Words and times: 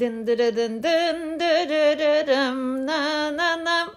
Dın 0.00 0.26
dırı 0.26 0.56
dın 0.56 0.82
dın 0.82 1.40
dırırırım 1.40 2.86
na 2.86 3.36
na 3.36 3.64
na. 3.64 3.90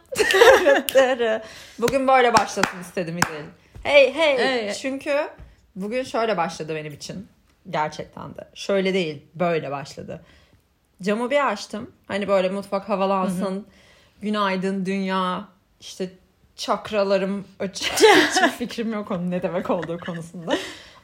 Dırı. 0.93 1.41
Bugün 1.79 2.07
böyle 2.07 2.33
başlasın 2.33 2.79
istedim 2.81 3.17
İdil. 3.17 3.45
Hey 3.83 4.13
hey. 4.13 4.37
Hey. 4.37 4.73
Çünkü 4.73 5.29
bugün 5.75 6.03
şöyle 6.03 6.37
başladı 6.37 6.75
benim 6.75 6.93
için. 6.93 7.27
Gerçekten 7.69 8.35
de. 8.35 8.47
Şöyle 8.53 8.93
değil 8.93 9.25
böyle 9.35 9.71
başladı. 9.71 10.21
Camı 11.01 11.29
bir 11.29 11.47
açtım. 11.51 11.91
Hani 12.07 12.27
böyle 12.27 12.49
mutfak 12.49 12.89
havalansın. 12.89 13.67
Günaydın 14.21 14.85
dünya. 14.85 15.47
İşte 15.79 16.09
çakralarım 16.55 17.47
açık. 17.59 17.93
Fikrim 18.57 18.93
yok 18.93 19.11
onun 19.11 19.31
ne 19.31 19.41
demek 19.41 19.69
olduğu 19.69 19.99
konusunda. 19.99 20.57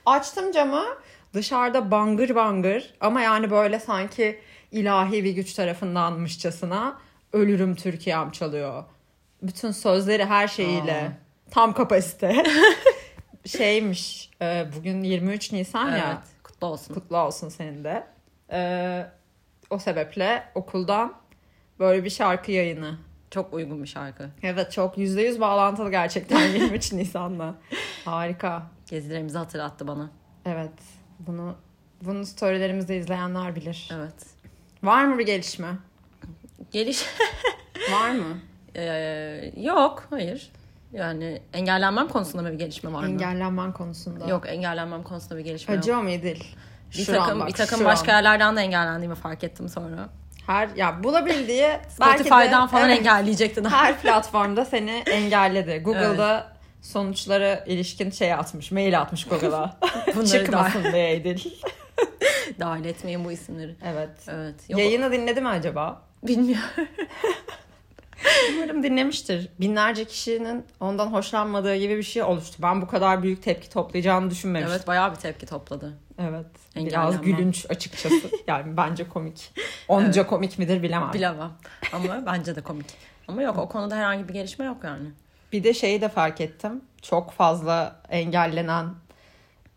Açtım 0.05 0.51
camı. 0.51 0.85
Dışarıda 1.33 1.91
bangır 1.91 2.35
bangır 2.35 2.93
ama 3.01 3.21
yani 3.21 3.51
böyle 3.51 3.79
sanki 3.79 4.39
ilahi 4.75 5.23
bir 5.23 5.31
güç 5.31 5.53
tarafındanmışçasına 5.53 6.97
ölürüm 7.33 7.75
Türkiye'm 7.75 8.31
çalıyor. 8.31 8.83
Bütün 9.41 9.71
sözleri 9.71 10.25
her 10.25 10.47
şeyiyle 10.47 11.11
tam 11.51 11.73
kapasite. 11.73 12.43
Şeymiş 13.45 14.29
e, 14.41 14.65
bugün 14.77 15.03
23 15.03 15.51
Nisan 15.51 15.89
ya 15.89 15.97
Evet. 16.07 16.27
Kutlu 16.43 16.67
olsun. 16.67 16.93
kutlu 16.93 17.17
olsun 17.17 17.49
senin 17.49 17.83
de. 17.83 18.07
E, 18.51 19.05
o 19.69 19.79
sebeple 19.79 20.43
okuldan 20.55 21.13
böyle 21.79 22.03
bir 22.03 22.09
şarkı 22.09 22.51
yayını. 22.51 22.97
Çok 23.31 23.53
uygun 23.53 23.83
bir 23.83 23.87
şarkı. 23.87 24.29
Evet 24.43 24.71
çok 24.71 24.97
%100 24.97 25.39
bağlantılı 25.39 25.91
gerçekten 25.91 26.47
23 26.53 26.93
Nisan'la. 26.93 27.55
Harika. 28.05 28.63
Gezilerimizi 28.89 29.37
hatırlattı 29.37 29.87
bana. 29.87 30.11
Evet. 30.45 30.71
Bunu 31.19 31.55
bunu 32.01 32.25
storylerimizde 32.25 32.97
izleyenler 32.97 33.55
bilir. 33.55 33.89
Evet. 33.93 34.34
Var 34.85 35.05
mı 35.05 35.19
bir 35.19 35.25
gelişme? 35.25 35.67
Geliş... 36.71 37.05
Var 37.91 38.09
mı? 38.09 38.37
Ee, 38.75 39.51
yok. 39.57 40.03
Hayır. 40.09 40.51
Yani 40.93 41.41
engellenmem 41.53 42.07
konusunda 42.07 42.43
mı 42.43 42.51
bir 42.51 42.57
gelişme 42.59 42.93
var 42.93 43.03
mı? 43.03 43.07
Engellenmen 43.07 43.73
konusunda. 43.73 44.27
Yok 44.27 44.43
engellenmem 44.47 45.03
konusunda 45.03 45.37
bir 45.37 45.43
gelişme 45.43 45.73
yok. 45.73 45.83
Acıyor 45.83 46.01
mu 46.01 46.09
İdil? 46.09 46.43
Bir 46.91 47.03
Şu 47.03 47.13
takım, 47.13 47.39
bak, 47.39 47.47
bir 47.47 47.53
takım 47.53 47.85
başka 47.85 48.11
an. 48.11 48.15
yerlerden 48.15 48.57
de 48.57 48.61
engellendiğimi 48.61 49.15
fark 49.15 49.43
ettim 49.43 49.69
sonra. 49.69 50.09
Her 50.47 50.69
ya 50.75 51.03
bulabildiği 51.03 51.61
belki 51.99 52.23
de- 52.23 52.27
Spotify'dan 52.27 52.67
falan 52.67 52.89
evet, 52.89 52.99
engelleyecektin. 52.99 53.65
her 53.65 54.01
platformda 54.01 54.65
seni 54.65 54.91
engelledi. 54.91 55.81
Google'da 55.83 56.47
sonuçlara 56.81 57.55
ilişkin 57.55 58.11
şey 58.11 58.33
atmış, 58.33 58.71
mail 58.71 59.01
atmış 59.01 59.25
Google'a. 59.27 59.77
Bunları 60.15 60.27
Çıkmasın 60.27 60.83
diye 60.93 61.17
İdil. 61.17 61.51
Dahil 62.59 62.85
etmeyin 62.85 63.25
bu 63.25 63.31
isimleri. 63.31 63.75
Evet. 63.85 64.09
Evet. 64.27 64.55
Yok, 64.69 64.79
Yayını 64.79 65.11
dinledi 65.11 65.41
mi 65.41 65.47
acaba? 65.47 66.01
Bilmiyorum. 66.23 66.69
Umarım 68.53 68.83
dinlemiştir. 68.83 69.49
Binlerce 69.59 70.05
kişinin 70.05 70.65
ondan 70.79 71.07
hoşlanmadığı 71.07 71.75
gibi 71.75 71.97
bir 71.97 72.03
şey 72.03 72.23
oluştu. 72.23 72.57
Ben 72.61 72.81
bu 72.81 72.87
kadar 72.87 73.23
büyük 73.23 73.43
tepki 73.43 73.69
toplayacağını 73.69 74.29
düşünmemiştim. 74.31 74.75
Evet 74.75 74.87
bayağı 74.87 75.11
bir 75.11 75.15
tepki 75.15 75.45
topladı. 75.45 75.93
Evet. 76.19 76.45
Biraz 76.75 76.85
Engellenmem. 76.85 77.21
gülünç 77.21 77.65
açıkçası. 77.69 78.29
yani 78.47 78.77
bence 78.77 79.09
komik. 79.09 79.53
Onca 79.87 80.27
komik 80.27 80.59
midir 80.59 80.83
bilemem. 80.83 81.13
Bilemem. 81.13 81.51
Ama 81.93 82.25
bence 82.25 82.55
de 82.55 82.61
komik. 82.61 82.85
Ama 83.27 83.41
yok 83.41 83.57
o 83.57 83.69
konuda 83.69 83.95
herhangi 83.95 84.27
bir 84.27 84.33
gelişme 84.33 84.65
yok 84.65 84.77
yani. 84.83 85.07
Bir 85.51 85.63
de 85.63 85.73
şeyi 85.73 86.01
de 86.01 86.09
fark 86.09 86.41
ettim. 86.41 86.81
Çok 87.01 87.31
fazla 87.31 88.01
engellenen 88.09 88.85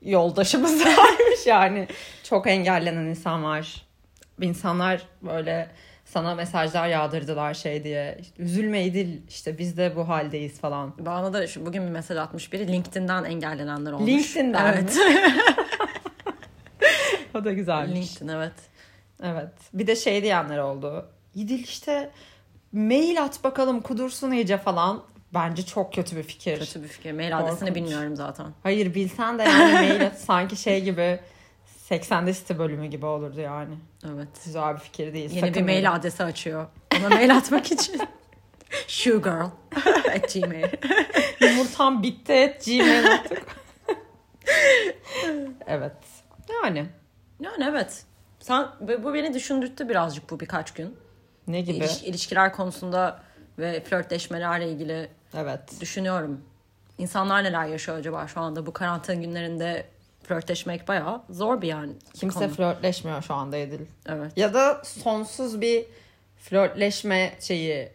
yoldaşımız 0.02 0.80
varmış 0.86 1.17
yani. 1.48 1.88
Çok 2.22 2.46
engellenen 2.46 3.04
insan 3.04 3.44
var. 3.44 3.86
İnsanlar 4.40 5.02
böyle 5.22 5.68
sana 6.04 6.34
mesajlar 6.34 6.88
yağdırdılar 6.88 7.54
şey 7.54 7.84
diye. 7.84 8.18
İşte, 8.20 8.42
Üzülme 8.42 8.84
İdil 8.84 9.20
işte 9.28 9.58
biz 9.58 9.76
de 9.76 9.96
bu 9.96 10.08
haldeyiz 10.08 10.60
falan. 10.60 10.94
Bana 10.98 11.32
da 11.32 11.46
şu 11.46 11.66
bugün 11.66 11.86
bir 11.86 11.90
mesaj 11.90 12.18
atmış 12.18 12.52
biri 12.52 12.68
LinkedIn'den 12.68 13.24
engellenenler 13.24 13.92
olmuş. 13.92 14.08
LinkedIn'den 14.10 14.72
Evet. 14.72 14.98
O 17.34 17.44
da 17.44 17.52
güzelmiş. 17.52 17.98
LinkedIn 17.98 18.28
evet. 18.28 18.52
Evet. 19.22 19.52
Bir 19.74 19.86
de 19.86 19.96
şey 19.96 20.22
diyenler 20.22 20.58
oldu. 20.58 21.08
İdil 21.34 21.64
işte 21.64 22.10
mail 22.72 23.22
at 23.22 23.44
bakalım 23.44 23.80
kudursun 23.80 24.30
iyice 24.30 24.58
falan. 24.58 25.02
Bence 25.34 25.62
çok 25.62 25.94
kötü 25.94 26.16
bir 26.16 26.22
fikir. 26.22 26.58
Kötü 26.58 26.82
bir 26.82 26.88
fikir. 26.88 27.12
Mail 27.12 27.38
adresini 27.38 27.58
Korkunç. 27.58 27.76
bilmiyorum 27.76 28.16
zaten. 28.16 28.46
Hayır 28.62 28.94
bilsen 28.94 29.38
de 29.38 29.42
yani 29.42 29.72
mail 29.72 30.06
at 30.06 30.18
sanki 30.20 30.56
şey 30.56 30.84
gibi 30.84 31.20
80'de 31.90 32.34
site 32.34 32.58
bölümü 32.58 32.86
gibi 32.86 33.06
olurdu 33.06 33.40
yani. 33.40 33.74
Evet. 34.14 34.28
Güzel 34.44 34.74
bir 34.74 34.80
fikir 34.80 35.12
değil. 35.14 35.30
Yeni 35.30 35.40
Sakın 35.40 35.54
bir 35.54 35.72
mail 35.72 35.92
adresi 35.94 36.24
açıyor. 36.24 36.66
Ona 37.00 37.08
mail 37.08 37.36
atmak 37.36 37.72
için. 37.72 38.00
Showgirl 38.88 39.50
at 40.16 40.34
gmail. 40.34 40.68
Yumurtam 41.40 42.02
bitti 42.02 42.32
et 42.32 42.64
gmail.com. 42.66 43.38
evet. 45.66 45.92
Yani 46.62 46.86
Yani 47.40 47.64
evet. 47.70 48.04
Sen, 48.40 48.66
bu 48.80 49.04
bu 49.04 49.14
beni 49.14 49.34
düşündürttü 49.34 49.88
birazcık 49.88 50.30
bu 50.30 50.40
birkaç 50.40 50.70
gün. 50.74 50.96
ne 51.46 51.60
gibi? 51.60 51.76
İliş- 51.84 52.04
ilişkiler 52.04 52.52
konusunda 52.52 53.20
ve 53.58 53.80
flörtleşmelerle 53.84 54.70
ilgili 54.72 55.08
Evet. 55.36 55.80
düşünüyorum. 55.80 56.40
İnsanlar 56.98 57.44
neler 57.44 57.66
yaşıyor 57.66 57.98
acaba 57.98 58.26
şu 58.26 58.40
anda 58.40 58.66
bu 58.66 58.72
karantina 58.72 59.16
günlerinde 59.16 59.86
flörtleşmek 60.22 60.88
bayağı 60.88 61.22
zor 61.30 61.62
bir 61.62 61.68
yani. 61.68 61.92
Kimse 62.14 62.38
konu. 62.38 62.48
flörtleşmiyor 62.48 63.22
şu 63.22 63.34
anda 63.34 63.56
Edil. 63.56 63.80
Evet. 64.06 64.32
Ya 64.36 64.54
da 64.54 64.82
sonsuz 64.84 65.60
bir 65.60 65.84
flörtleşme 66.36 67.34
şeyi 67.40 67.88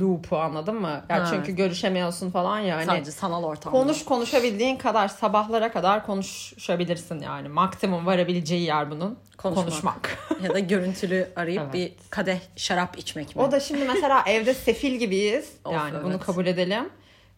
loop'u 0.00 0.36
anladın 0.36 0.74
mı? 0.80 1.04
Ya 1.08 1.16
Evet. 1.18 1.26
çünkü 1.30 1.52
görüşemiyorsun 1.52 2.30
falan 2.30 2.58
ya. 2.58 2.76
Hani 2.76 2.86
Sadece 2.86 3.10
sanal 3.10 3.44
ortamda. 3.44 3.78
konuş 3.78 4.04
konuşabildiğin 4.04 4.76
kadar 4.76 5.08
sabahlara 5.08 5.72
kadar 5.72 6.06
konuşabilirsin 6.06 7.20
yani. 7.20 7.48
Maksimum 7.48 8.06
varabileceği 8.06 8.62
yer 8.62 8.90
bunun. 8.90 9.18
Konuşmak. 9.38 9.64
Konuşmak. 9.64 10.18
ya 10.42 10.54
da 10.54 10.58
görüntülü 10.58 11.28
arayıp 11.36 11.62
Evet. 11.62 11.74
bir 11.74 11.92
kadeh 12.10 12.38
şarap 12.56 12.98
içmek 12.98 13.36
mi? 13.36 13.42
O 13.42 13.52
da 13.52 13.60
şimdi 13.60 13.84
mesela 13.84 14.22
evde 14.26 14.54
sefil 14.54 14.94
gibiyiz. 14.98 15.52
Of, 15.64 15.72
yani 15.72 16.02
bunu 16.04 16.12
evet. 16.14 16.24
kabul 16.26 16.46
edelim. 16.46 16.88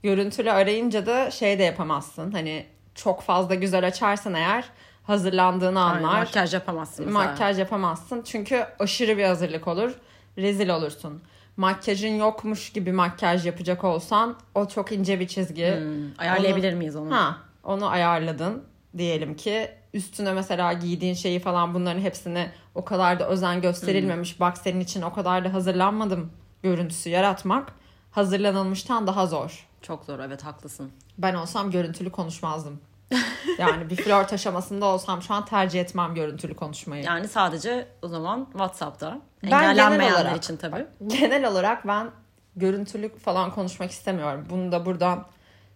Görüntülü 0.03 0.51
arayınca 0.53 1.07
da 1.07 1.31
şey 1.31 1.59
de 1.59 1.63
yapamazsın. 1.63 2.33
Hani 2.33 2.67
çok 3.03 3.23
fazla 3.23 3.55
güzel 3.55 3.87
açarsan 3.87 4.35
eğer 4.35 4.65
hazırlandığını 5.03 5.85
Aynen, 5.85 6.05
anlar. 6.05 6.19
makyaj 6.19 6.55
yapamazsın 6.55 7.07
mesela. 7.07 7.25
Makyaj 7.25 7.59
yapamazsın. 7.59 8.23
Çünkü 8.23 8.67
aşırı 8.79 9.19
bir 9.19 9.25
hazırlık 9.25 9.69
olur. 9.69 9.93
Rezil 10.39 10.69
olursun. 10.69 11.23
Makyajın 11.57 12.15
yokmuş 12.15 12.73
gibi 12.73 12.93
makyaj 12.93 13.47
yapacak 13.47 13.85
olsan 13.85 14.37
o 14.55 14.69
çok 14.69 14.93
ince 14.93 15.21
bir 15.21 15.29
çizgi. 15.29 15.77
Hmm, 15.77 16.19
ayarlayabilir 16.19 16.75
miyiz 16.75 16.97
onu? 16.97 17.15
Ha, 17.15 17.37
onu 17.65 17.89
ayarladın 17.89 18.65
diyelim 18.99 19.37
ki 19.37 19.71
üstüne 19.95 20.33
mesela 20.33 20.73
giydiğin 20.73 21.15
şeyi 21.15 21.41
falan 21.41 21.75
bunların 21.75 22.01
hepsini 22.01 22.51
o 22.75 22.85
kadar 22.85 23.21
da 23.21 23.29
özen 23.29 23.61
gösterilmemiş. 23.61 24.41
Bak 24.41 24.59
senin 24.59 24.81
için 24.81 25.03
o 25.03 25.13
kadar 25.13 25.45
da 25.45 25.53
hazırlanmadım 25.53 26.33
görüntüsü 26.63 27.11
yaratmak 27.11 27.73
hazırlanılmıştan 28.11 29.07
daha 29.07 29.27
zor. 29.27 29.67
Çok 29.83 30.05
zor 30.05 30.19
evet 30.19 30.45
haklısın. 30.45 30.91
Ben 31.19 31.35
olsam 31.35 31.71
görüntülü 31.71 32.11
konuşmazdım. 32.11 32.81
Yani 33.59 33.91
bir 33.91 33.97
flört 33.97 34.33
aşamasında 34.33 34.87
olsam 34.87 35.23
şu 35.23 35.35
an 35.35 35.45
tercih 35.45 35.81
etmem 35.81 36.15
görüntülü 36.15 36.55
konuşmayı. 36.55 37.05
Yani 37.05 37.29
sadece 37.29 37.89
o 38.03 38.09
zaman 38.09 38.45
WhatsApp'ta. 38.53 39.21
Ben 39.43 39.75
genel 39.75 40.13
olarak- 40.13 40.37
için 40.37 40.57
tabii. 40.57 40.87
Genel 41.07 41.49
olarak 41.49 41.87
ben 41.87 42.11
görüntülü 42.57 43.19
falan 43.19 43.51
konuşmak 43.51 43.91
istemiyorum. 43.91 44.47
Bunu 44.51 44.73
da 44.73 44.87
buradan 44.87 45.27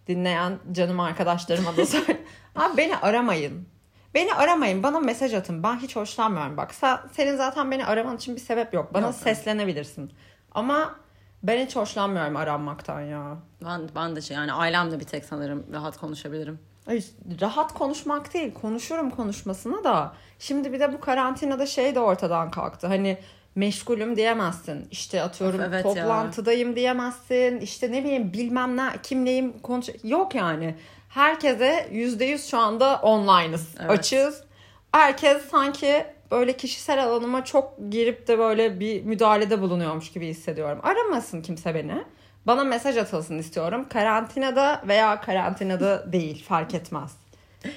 dinleyen 0.06 0.58
canım 0.72 1.00
arkadaşlarıma 1.00 1.76
da 1.76 1.86
söyle. 1.86 2.24
Abi 2.56 2.76
beni 2.76 2.96
aramayın. 2.96 3.68
Beni 4.14 4.34
aramayın. 4.34 4.82
Bana 4.82 5.00
mesaj 5.00 5.34
atın. 5.34 5.62
Ben 5.62 5.76
hiç 5.76 5.96
hoşlanmıyorum. 5.96 6.56
Bak 6.56 6.74
sen, 6.74 6.98
senin 7.12 7.36
zaten 7.36 7.70
beni 7.70 7.86
araman 7.86 8.16
için 8.16 8.36
bir 8.36 8.40
sebep 8.40 8.74
yok. 8.74 8.94
Bana 8.94 9.06
Yok, 9.06 9.14
seslenebilirsin. 9.14 10.12
Ama 10.52 10.94
ben 11.42 11.66
hiç 11.66 11.76
hoşlanmıyorum 11.76 12.36
aranmaktan 12.36 13.00
ya. 13.00 13.36
Ben, 13.64 13.88
ben 13.96 14.16
de 14.16 14.20
şey 14.20 14.36
yani 14.36 14.52
ailemle 14.52 15.00
bir 15.00 15.04
tek 15.04 15.24
sanırım 15.24 15.66
rahat 15.72 15.96
konuşabilirim. 15.98 16.58
Ay, 16.86 17.02
rahat 17.40 17.74
konuşmak 17.74 18.34
değil. 18.34 18.54
Konuşurum 18.54 19.10
konuşmasına 19.10 19.84
da. 19.84 20.12
Şimdi 20.38 20.72
bir 20.72 20.80
de 20.80 20.92
bu 20.92 21.00
karantinada 21.00 21.66
şey 21.66 21.94
de 21.94 22.00
ortadan 22.00 22.50
kalktı. 22.50 22.86
Hani 22.86 23.18
meşgulüm 23.54 24.16
diyemezsin. 24.16 24.88
İşte 24.90 25.22
atıyorum 25.22 25.60
Of, 25.60 25.66
evet 25.68 25.82
toplantıdayım 25.82 26.76
diyemezsin. 26.76 27.60
İşte 27.60 27.92
ne 27.92 28.04
bileyim 28.04 28.32
bilmem 28.32 28.76
ne 28.76 28.88
kimleyim 29.02 29.58
konuş 29.62 29.86
yok 30.04 30.34
yani. 30.34 30.74
Herkese 31.08 31.88
yüzde 31.92 32.24
yüz 32.24 32.46
şu 32.46 32.58
anda 32.58 33.00
online'ız. 33.02 33.68
Evet. 33.80 33.90
Açığız. 33.90 34.44
Herkes 34.92 35.44
sanki 35.50 36.04
böyle 36.30 36.52
kişisel 36.52 37.04
alanıma 37.04 37.44
çok 37.44 37.74
girip 37.90 38.28
de 38.28 38.38
böyle 38.38 38.80
bir 38.80 39.04
müdahalede 39.04 39.60
bulunuyormuş 39.60 40.12
gibi 40.12 40.26
hissediyorum. 40.26 40.80
Aramasın 40.82 41.42
kimse 41.42 41.74
beni. 41.74 42.04
Bana 42.46 42.64
mesaj 42.64 42.96
atılsın 42.96 43.38
istiyorum. 43.38 43.86
Karantinada 43.88 44.82
veya 44.88 45.20
karantinada 45.20 46.12
değil 46.12 46.44
fark 46.44 46.74
etmez. 46.74 47.12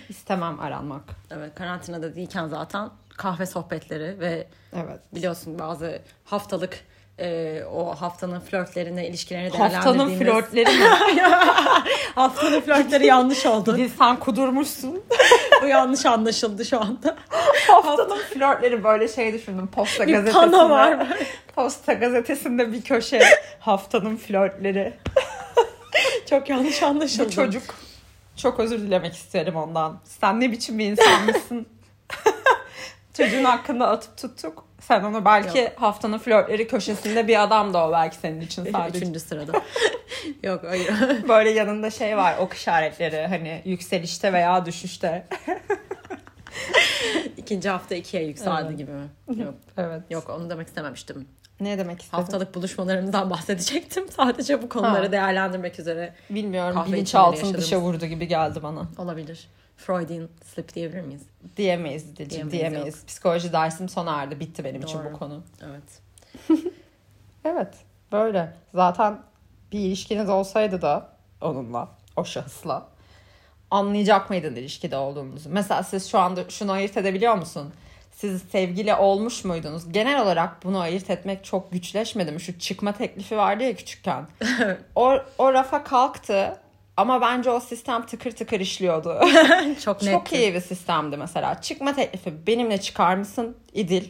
İstemem 0.10 0.60
aranmak. 0.60 1.04
Evet 1.32 1.56
karantinada 1.56 2.16
değilken 2.16 2.48
zaten 2.48 2.90
kahve 3.18 3.46
sohbetleri 3.46 4.20
ve 4.20 4.48
Evet. 4.74 5.00
biliyorsun 5.16 5.60
bazı 5.60 6.02
haftalık 6.26 6.80
e, 7.20 7.62
o 7.74 7.96
haftanın 7.96 8.40
flörtlerine, 8.40 9.08
ilişkilerine 9.08 9.50
Haftanın 9.50 10.00
değerlendirdiğimiz- 10.10 10.18
flörtleri 10.18 10.78
mi? 10.78 10.84
haftanın 12.16 12.62
flörtleri 12.62 13.06
yanlış 13.06 13.46
oldu. 13.46 13.78
Bir 13.78 13.90
sen 13.90 14.16
kudurmuşsun. 14.20 15.04
Bu 15.62 15.68
yanlış 15.68 16.06
anlaşıldı 16.06 16.66
şu 16.66 16.82
anda. 16.82 17.16
Haftanın 17.68 18.18
flörtleri 18.18 18.84
böyle 18.84 19.08
şey 19.08 19.34
düşündüm. 19.34 19.68
Posta 19.68 20.08
Bir 20.08 20.14
gazetesinde. 20.14 20.44
pano 20.52 20.70
var. 20.70 21.08
Posta 21.56 21.94
gazetesinde 21.94 22.72
bir 22.74 22.82
köşe. 22.82 23.22
Haftanın 23.60 24.18
flörtleri. 24.18 24.94
Çok 26.30 26.50
yanlış 26.50 26.84
anlaşıldı. 26.84 27.28
Bu 27.28 27.32
çocuk. 27.32 27.64
Çok 28.36 28.60
özür 28.60 28.80
dilemek 28.80 29.14
isterim 29.16 29.56
ondan. 29.56 30.00
Sen 30.04 30.40
ne 30.40 30.52
biçim 30.52 30.80
bir 30.80 30.86
insanmışsın. 30.86 31.66
Çocuğun 33.18 33.44
hakkında 33.44 33.88
atıp 33.90 34.18
tuttuk. 34.18 34.67
Sen 34.82 35.04
onu 35.04 35.26
belki 35.26 35.72
haftanın 35.76 36.18
flörtleri 36.18 36.68
köşesinde 36.68 37.28
bir 37.28 37.44
adam 37.44 37.74
da 37.74 37.88
o 37.88 37.92
belki 37.92 38.16
senin 38.16 38.42
için 38.42 38.66
sadece. 38.72 38.98
Üçüncü 38.98 39.20
sırada. 39.20 39.62
Yok 40.44 40.64
hayır. 40.68 40.94
Böyle 41.30 41.50
yanında 41.50 41.90
şey 41.90 42.18
var 42.18 42.36
ok 42.40 42.54
işaretleri 42.54 43.28
hani 43.28 43.62
yükselişte 43.66 44.34
veya 44.34 44.66
düşüşte. 44.66 45.28
İkinci 47.38 47.70
hafta 47.70 47.96
ikiye 47.96 48.24
yükseldi 48.24 48.66
Evet. 48.68 48.78
gibi 48.78 48.92
mi? 48.92 49.08
Yok. 49.44 49.54
Evet. 49.78 50.02
Yok 50.10 50.30
onu 50.30 50.50
demek 50.50 50.68
istememiştim. 50.68 51.28
Ne 51.60 51.78
demek 51.78 52.02
istedin? 52.02 52.18
Haftalık 52.22 52.56
buluşmalarımızdan 52.56 53.30
bahsedecektim. 53.30 54.10
Sadece 54.10 54.62
bu 54.62 54.70
konuları 54.70 55.06
Ha. 55.06 55.12
değerlendirmek 55.12 55.80
üzere 55.80 56.14
Bilmiyorum 56.30 56.96
içimleri 56.96 57.58
dışa 57.58 57.80
vurdu 57.80 58.06
gibi 58.06 58.28
geldi 58.28 58.64
bana. 58.64 58.82
olabilir. 58.98 59.48
Freudian 59.78 60.30
slip 60.44 60.76
diyebilir 60.76 61.02
miyiz? 61.02 61.22
Diyemeyiz 61.58 62.18
Dilciğim 62.18 62.52
Diyemeyiz, 62.52 62.74
diyemeyiz. 62.74 63.06
Psikoloji 63.06 63.54
dersim 63.54 63.90
sona 63.90 64.22
erdi. 64.22 64.40
Bitti 64.40 64.64
benim 64.64 64.82
için 64.82 65.00
Doğru. 65.00 65.14
bu 65.14 65.20
konu. 65.20 65.44
Evet. 65.66 66.02
Evet 67.46 67.74
böyle. 68.12 68.54
Zaten 68.74 69.20
bir 69.72 69.80
ilişkiniz 69.80 70.30
olsaydı 70.30 70.82
da 70.82 71.10
onunla, 71.42 71.90
o 72.16 72.26
şahısla 72.26 72.88
anlayacak 73.72 74.30
mıydın 74.30 74.56
ilişkide 74.56 74.98
olduğunuzu? 74.98 75.50
Mesela 75.50 75.84
siz 75.84 76.12
şu 76.12 76.20
anda 76.20 76.50
şunu 76.50 76.72
ayırt 76.72 76.98
edebiliyor 76.98 77.36
musun? 77.36 77.74
Siz 78.12 78.42
sevgili 78.42 78.96
olmuş 78.96 79.44
muydunuz? 79.44 79.92
Genel 79.92 80.22
olarak 80.22 80.64
bunu 80.64 80.80
ayırt 80.80 81.10
etmek 81.10 81.46
çok 81.46 81.72
güçleşmedi 81.72 82.32
mi? 82.32 82.42
Şu 82.42 82.60
çıkma 82.60 82.92
teklifi 82.92 83.38
vardı 83.38 83.64
ya 83.64 83.76
küçükken. 83.76 84.28
o, 84.96 85.18
o 85.38 85.54
rafa 85.54 85.84
kalktı 85.84 86.58
ama 86.98 87.22
bence 87.22 87.50
o 87.50 87.60
sistem 87.60 88.06
tıkır 88.06 88.32
tıkır 88.32 88.60
işliyordu. 88.60 89.20
Çok 89.84 90.02
net. 90.04 90.14
Çok 90.14 90.34
iyi 90.34 90.54
bir 90.54 90.60
sistemdi 90.60 91.18
mesela. 91.18 91.62
Çıkma 91.62 91.94
teklifi 91.96 92.48
benimle 92.48 92.78
çıkar 92.78 93.16
mısın? 93.16 93.58
İdil. 93.74 94.04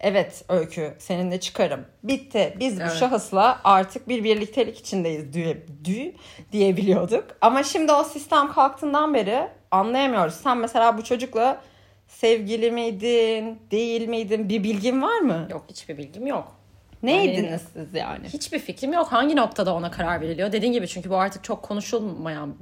Evet 0.00 0.44
Öykü 0.48 0.94
seninle 0.98 1.40
çıkarım. 1.40 1.80
Bitti. 2.02 2.56
Biz 2.60 2.76
bu 2.78 2.82
Evet. 2.82 2.92
şahısla 2.92 3.60
artık 3.64 4.08
bir 4.08 4.24
birliktelik 4.24 4.78
içindeyiz 4.78 5.32
diye, 5.32 5.66
dü, 5.84 6.12
diyebiliyorduk. 6.52 7.24
Ama 7.40 7.62
şimdi 7.62 7.92
o 7.92 8.04
sistem 8.04 8.52
kalktığından 8.52 9.14
beri 9.14 9.48
anlayamıyoruz. 9.70 10.34
Sen 10.34 10.58
mesela 10.58 10.98
bu 10.98 11.04
çocukla 11.04 11.60
sevgili 12.08 12.70
miydin, 12.70 13.58
değil 13.70 14.08
miydin? 14.08 14.48
Bir 14.48 14.64
bilgin 14.64 15.02
var 15.02 15.18
mı? 15.20 15.46
Yok 15.50 15.64
hiçbir 15.70 15.98
bilgim 15.98 16.26
yok. 16.26 16.57
Neydiniz 17.02 17.62
siz 17.72 17.94
yani? 17.94 18.28
Hiçbir 18.28 18.58
fikrim 18.58 18.92
yok. 18.92 19.12
Hangi 19.12 19.36
noktada 19.36 19.74
ona 19.74 19.90
karar 19.90 20.20
veriliyor? 20.20 20.52
Dediğin 20.52 20.72
gibi 20.72 20.88
çünkü 20.88 21.10
bu 21.10 21.16
artık 21.16 21.44
çok 21.44 21.62
konuşulmayan 21.62 22.54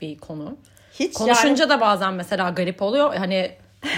bir 0.00 0.18
konu. 0.18 0.56
Hiç 0.92 1.12
Konuşunca 1.14 1.62
yani- 1.64 1.70
da 1.70 1.80
bazen 1.80 2.14
mesela 2.14 2.50
garip 2.50 2.82
oluyor. 2.82 3.14
Hani 3.14 3.50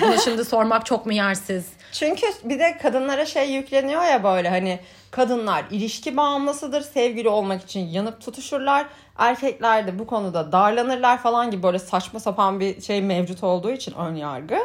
bunu 0.03 0.21
şimdi 0.25 0.45
sormak 0.45 0.87
çok 0.87 1.07
mu 1.07 1.13
yersiz? 1.13 1.67
Çünkü 1.93 2.27
bir 2.45 2.59
de 2.59 2.79
kadınlara 2.79 3.27
şey 3.27 3.51
yükleniyor 3.53 4.03
ya 4.03 4.25
böyle 4.25 4.49
hani 4.49 4.81
kadınlar 5.11 5.65
ilişki 5.71 6.17
bağımlısıdır. 6.17 6.81
Sevgili 6.81 7.29
olmak 7.29 7.63
için 7.63 7.81
yanıp 7.81 8.21
tutuşurlar. 8.21 8.87
Erkekler 9.19 9.87
de 9.87 9.99
bu 9.99 10.07
konuda 10.07 10.53
darlanırlar 10.53 11.19
falan 11.19 11.51
gibi 11.51 11.63
böyle 11.63 11.79
saçma 11.79 12.21
sapan 12.21 12.61
bir 12.61 12.81
şey 12.81 13.03
mevcut 13.03 13.45
olduğu 13.45 13.71
için 13.71 13.95
ön 13.95 14.15
yargı. 14.15 14.59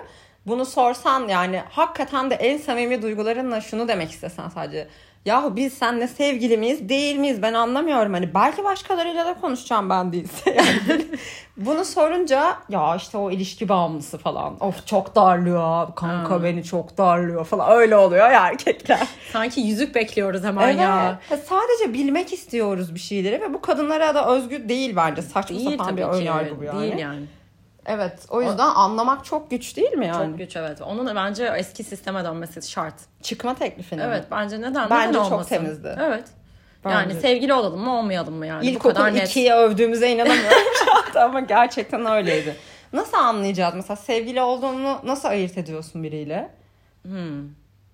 Bunu 0.50 0.66
sorsan 0.66 1.28
yani 1.28 1.62
hakikaten 1.70 2.30
de 2.30 2.36
en 2.36 2.58
samimi 2.58 3.02
duygularınla 3.02 3.62
şunu 3.62 3.88
demek 3.88 4.12
istesen 4.12 4.50
sadece. 4.50 4.88
Yahu 5.26 5.56
biz 5.56 5.74
seninle 5.74 6.08
sevgili 6.08 6.58
miyiz 6.58 6.90
değil 6.90 7.16
miyiz 7.16 7.42
ben 7.42 7.54
anlamıyorum. 7.54 8.14
Hani 8.14 8.34
belki 8.34 8.64
başkalarıyla 8.64 9.26
da 9.26 9.34
konuşacağım 9.42 9.90
ben 9.90 10.12
değilse 10.14 10.50
yani. 10.56 11.06
Bunu 11.58 11.86
sorunca 11.86 12.58
ya 12.70 12.96
işte 12.96 13.18
o 13.18 13.32
ilişki 13.32 13.70
bağımlısı 13.70 14.18
falan. 14.18 14.64
Of 14.64 14.88
çok 14.88 15.16
darlıyor 15.16 15.88
kanka 15.96 16.36
Ha. 16.36 16.44
beni 16.44 16.64
çok 16.64 16.98
darlıyor 16.98 17.46
falan. 17.46 17.72
Öyle 17.72 17.96
oluyor 17.96 18.32
ya 18.32 18.48
erkekler. 18.48 19.08
Sanki 19.34 19.62
yüzük 19.62 19.96
bekliyoruz 19.96 20.44
hemen 20.44 20.72
ya. 20.72 21.20
Ya 21.32 21.38
Sadece 21.38 21.94
bilmek 21.94 22.34
istiyoruz 22.34 22.96
bir 22.96 23.00
şeyleri 23.00 23.42
ve 23.42 23.54
bu 23.54 23.62
kadınlara 23.62 24.16
da 24.16 24.28
özgü 24.36 24.70
değil 24.70 24.96
bence. 24.96 25.22
Saçma 25.22 25.58
Değil 25.58 25.72
sapan 25.72 25.98
bir 25.98 26.02
tabii 26.04 26.16
ön 26.16 26.20
ki. 26.20 26.26
yargı 26.26 26.60
bu 26.60 26.64
yani. 26.64 26.82
Değil 26.82 26.98
yani. 26.98 27.22
Evet 27.86 28.26
o 28.30 28.42
yüzden 28.42 28.68
anlamak 28.68 29.26
çok 29.26 29.52
güç 29.52 29.78
değil 29.78 29.92
mi 29.92 30.08
yani? 30.08 30.30
Çok 30.30 30.38
güç 30.38 30.56
evet. 30.56 30.82
Onun 30.82 31.16
bence 31.16 31.54
eski 31.58 31.84
sisteme 31.84 32.24
dönmesi 32.24 32.70
şart. 32.72 32.96
Çıkma 33.22 33.56
teklifini. 33.56 34.02
Evet 34.02 34.26
bence 34.32 34.62
neden? 34.62 34.90
Bence 34.90 35.10
neden 35.10 35.24
çok 35.24 35.32
olmasın? 35.32 35.50
temizdi. 35.50 35.96
Evet. 36.02 36.24
Bence. 36.86 36.96
Yani 36.96 37.22
sevgili 37.22 37.54
olalım 37.54 37.82
mı 37.82 37.98
olmayalım 38.00 38.34
mı 38.34 38.46
yani? 38.46 38.62
bu 38.62 38.66
İlkokul 38.66 38.90
kadar 38.90 39.14
net. 39.14 39.36
2'ye 39.36 39.56
övdüğümüze 39.56 40.12
inanamıyorum 40.12 40.58
ama 41.16 41.40
gerçekten 41.40 42.06
öyleydi. 42.06 42.56
Nasıl 42.94 43.18
anlayacağız 43.18 43.76
mesela 43.76 43.96
sevgili 43.96 44.42
olduğunu 44.42 45.00
nasıl 45.04 45.28
ayırt 45.28 45.58
ediyorsun 45.58 46.04
biriyle? 46.04 46.52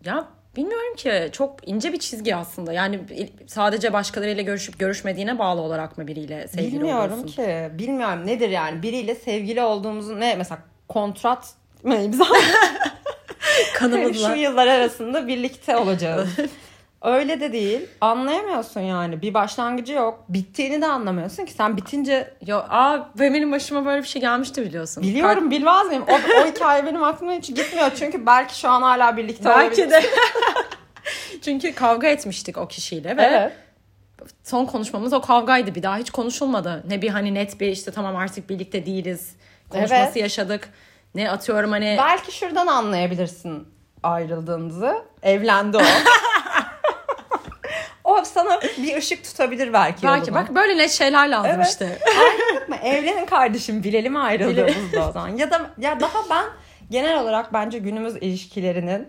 Ya 0.05 0.27
bilmiyorum 0.55 0.95
ki 0.95 1.29
çok 1.31 1.67
ince 1.69 1.93
bir 1.93 1.99
çizgi 1.99 2.35
aslında. 2.35 2.73
Yani 2.73 2.99
sadece 3.47 3.93
başkalarıyla 3.93 4.43
görüşüp 4.43 4.79
görüşmediğine 4.79 5.39
bağlı 5.39 5.61
olarak 5.61 5.97
mı 5.97 6.07
biriyle 6.07 6.47
sevgili 6.47 6.71
Bilmiyorum 6.71 7.01
oluyorsun? 7.13 7.27
ki. 7.27 7.69
Bilmiyorum 7.79 8.27
nedir 8.27 8.49
yani 8.49 8.83
biriyle 8.83 9.15
sevgili 9.15 9.61
olduğumuzu 9.61 10.19
ne 10.19 10.35
mesela 10.35 10.59
kontrat 10.89 11.53
mı 11.83 11.95
imza 12.01 12.25
Kanımızla. 13.75 14.29
şu 14.29 14.35
yıllar 14.35 14.67
arasında 14.67 15.27
birlikte 15.27 15.77
olacağız. 15.77 16.29
Öyle 17.05 17.39
de 17.39 17.51
değil. 17.51 17.81
Anlayamıyorsun 18.01 18.81
yani. 18.81 19.21
Bir 19.21 19.33
başlangıcı 19.33 19.93
yok. 19.93 20.23
Bittiğini 20.29 20.81
de 20.81 20.87
anlamıyorsun 20.87 21.45
ki. 21.45 21.53
Sen 21.53 21.77
bitince 21.77 22.33
Yo, 22.47 22.57
aa 22.69 22.99
benim 23.19 23.51
başıma 23.51 23.85
böyle 23.85 24.01
bir 24.01 24.07
şey 24.07 24.21
gelmişti 24.21 24.61
biliyorsun. 24.61 25.03
biliyorum 25.03 25.51
bilmez 25.51 25.87
miyim? 25.87 26.03
O, 26.09 26.13
o 26.13 26.45
hikaye 26.45 26.85
benim 26.85 27.03
aklıma 27.03 27.33
hiç 27.33 27.47
gitmiyor. 27.47 27.91
Çünkü 27.95 28.25
belki 28.25 28.59
şu 28.59 28.69
an 28.69 28.81
hala 28.81 29.17
birlikte 29.17 29.49
Belki 29.49 29.89
de. 29.89 30.01
Çünkü 31.41 31.75
kavga 31.75 32.07
etmiştik 32.07 32.57
o 32.57 32.67
kişiyle 32.67 33.17
ve 33.17 33.21
Evet. 33.21 33.53
son 34.43 34.65
konuşmamız 34.65 35.13
o 35.13 35.21
kavgaydı. 35.21 35.75
Bir 35.75 35.83
daha 35.83 35.97
hiç 35.97 36.09
konuşulmadı. 36.11 36.83
Ne 36.87 37.01
bir 37.01 37.09
hani 37.09 37.33
net 37.33 37.59
bir 37.59 37.67
işte 37.67 37.91
tamam 37.91 38.15
artık 38.15 38.49
birlikte 38.49 38.85
değiliz. 38.85 39.35
Konuşması 39.69 40.03
Evet. 40.03 40.15
yaşadık. 40.15 40.69
Ne 41.15 41.31
atıyorum 41.31 41.71
hani 41.71 41.95
Belki 41.99 42.31
şuradan 42.31 42.67
anlayabilirsin 42.67 43.67
ayrıldığınızı. 44.03 44.95
Evlendi 45.23 45.77
o. 45.77 45.81
o 48.21 48.25
sana 48.25 48.59
bir 48.77 48.97
ışık 48.97 49.23
tutabilir 49.23 49.73
belki. 49.73 50.03
belki 50.07 50.29
yoluna. 50.29 50.43
bak 50.43 50.55
böyle 50.55 50.77
net 50.77 50.91
şeyler 50.91 51.29
lazım 51.29 51.51
Evet. 51.55 51.67
işte. 51.67 51.85
Ayrıldık 52.19 52.69
mı? 52.69 52.75
Evlenin 52.75 53.25
kardeşim 53.25 53.83
bilelim 53.83 54.15
ayrıldığımızda 54.15 55.09
o 55.09 55.11
zaman. 55.11 55.37
Ya 55.37 55.51
da 55.51 55.61
ya 55.77 55.99
daha 55.99 56.19
ben 56.29 56.45
genel 56.89 57.21
olarak 57.21 57.53
bence 57.53 57.79
günümüz 57.79 58.15
ilişkilerinin 58.15 59.07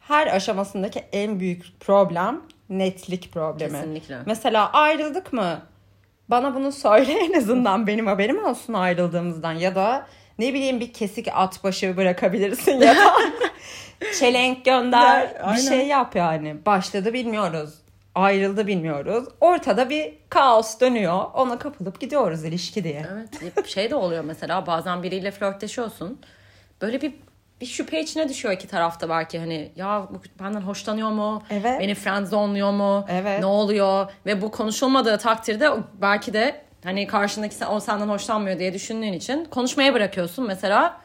her 0.00 0.26
aşamasındaki 0.26 1.04
en 1.12 1.40
büyük 1.40 1.80
problem 1.80 2.40
netlik 2.68 3.32
problemi. 3.32 3.72
Kesinlikle. 3.72 4.18
Mesela 4.26 4.72
ayrıldık 4.72 5.32
mı? 5.32 5.60
Bana 6.28 6.54
bunu 6.54 6.72
söyle 6.72 7.12
en 7.12 7.32
azından 7.32 7.86
benim 7.86 8.06
haberim 8.06 8.44
olsun 8.44 8.72
ayrıldığımızdan 8.72 9.52
ya 9.52 9.74
da 9.74 10.06
ne 10.38 10.54
bileyim 10.54 10.80
bir 10.80 10.92
kesik 10.92 11.28
at 11.34 11.64
başı 11.64 11.96
bırakabilirsin 11.96 12.80
ya 12.80 12.96
da 12.96 13.14
çelenk 14.18 14.64
gönder 14.64 15.34
bir 15.56 15.60
şey 15.60 15.86
yap 15.86 16.16
yani. 16.16 16.66
Başladı 16.66 17.12
bilmiyoruz. 17.12 17.74
Ayrıldı 18.18 18.66
bilmiyoruz. 18.66 19.24
Ortada 19.40 19.90
bir 19.90 20.14
kaos 20.28 20.80
dönüyor. 20.80 21.24
Ona 21.34 21.58
kapılıp 21.58 22.00
gidiyoruz 22.00 22.44
ilişki 22.44 22.84
diye. 22.84 23.06
Evet 23.12 23.66
şey 23.68 23.90
de 23.90 23.94
oluyor 23.94 24.24
mesela 24.24 24.66
bazen 24.66 25.02
biriyle 25.02 25.30
flörtleşiyorsun. 25.30 26.20
Böyle 26.82 27.02
bir 27.02 27.14
bir 27.60 27.66
şüphe 27.66 28.00
içine 28.00 28.28
düşüyor 28.28 28.54
iki 28.54 28.68
tarafta 28.68 29.08
belki 29.08 29.38
hani 29.38 29.72
ya 29.76 30.08
bu 30.10 30.42
benden 30.44 30.60
hoşlanıyor 30.60 31.10
mu? 31.10 31.42
Evet. 31.50 31.80
Beni 31.80 31.94
friendzonluyor 31.94 32.72
mu? 32.72 33.06
Evet. 33.08 33.40
Ne 33.40 33.46
oluyor? 33.46 34.10
Ve 34.26 34.42
bu 34.42 34.50
konuşulmadığı 34.50 35.18
takdirde 35.18 35.70
belki 36.00 36.32
de 36.32 36.60
hani 36.84 37.06
karşındaki 37.06 37.54
sen, 37.54 37.66
o 37.66 37.80
senden 37.80 38.08
hoşlanmıyor 38.08 38.58
diye 38.58 38.74
düşündüğün 38.74 39.12
için 39.12 39.44
konuşmaya 39.44 39.94
bırakıyorsun 39.94 40.46
mesela. 40.46 41.00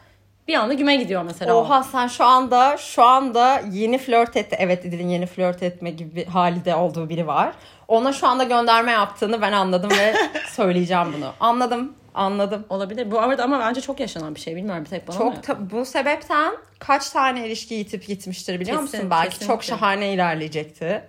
Bir 0.48 0.54
anda 0.54 0.74
güme 0.74 0.96
gidiyor 0.96 1.22
mesela. 1.22 1.54
Oha 1.56 1.82
sen 1.82 2.06
şu 2.06 2.24
anda 2.24 2.76
şu 2.76 3.02
anda 3.04 3.60
yeni 3.72 3.98
flört 3.98 4.36
etti. 4.36 4.56
Evet 4.58 4.84
İdil'in 4.84 5.08
yeni 5.08 5.26
flört 5.26 5.62
etme 5.62 5.90
gibi 5.90 6.16
bir 6.16 6.26
halde 6.26 6.74
olduğu 6.74 7.08
biri 7.08 7.26
var. 7.26 7.52
Ona 7.88 8.12
şu 8.12 8.26
anda 8.26 8.44
gönderme 8.44 8.92
yaptığını 8.92 9.42
ben 9.42 9.52
anladım 9.52 9.90
ve 9.90 10.14
söyleyeceğim 10.50 11.06
bunu. 11.16 11.32
Anladım. 11.40 11.92
Anladım. 12.14 12.66
Olabilir. 12.68 13.10
Bu 13.10 13.20
arada 13.20 13.44
ama 13.44 13.60
bence 13.60 13.80
çok 13.80 14.00
yaşanan 14.00 14.34
bir 14.34 14.40
şey. 14.40 14.56
Bilmiyorum 14.56 14.84
bir 14.84 14.90
tek 14.90 15.08
bana 15.08 15.18
mı? 15.18 15.34
Çok 15.34 15.42
ta- 15.42 15.70
bu 15.70 15.84
sebepten 15.84 16.54
kaç 16.78 17.10
tane 17.10 17.46
ilişki 17.46 17.74
yitip 17.74 18.06
gitmiştir 18.06 18.60
biliyor 18.60 18.80
Kesin, 18.80 18.98
musun? 18.98 19.10
Belki 19.10 19.30
kesinlikle. 19.30 19.54
çok 19.54 19.64
şahane 19.64 20.12
ilerleyecekti. 20.12 21.04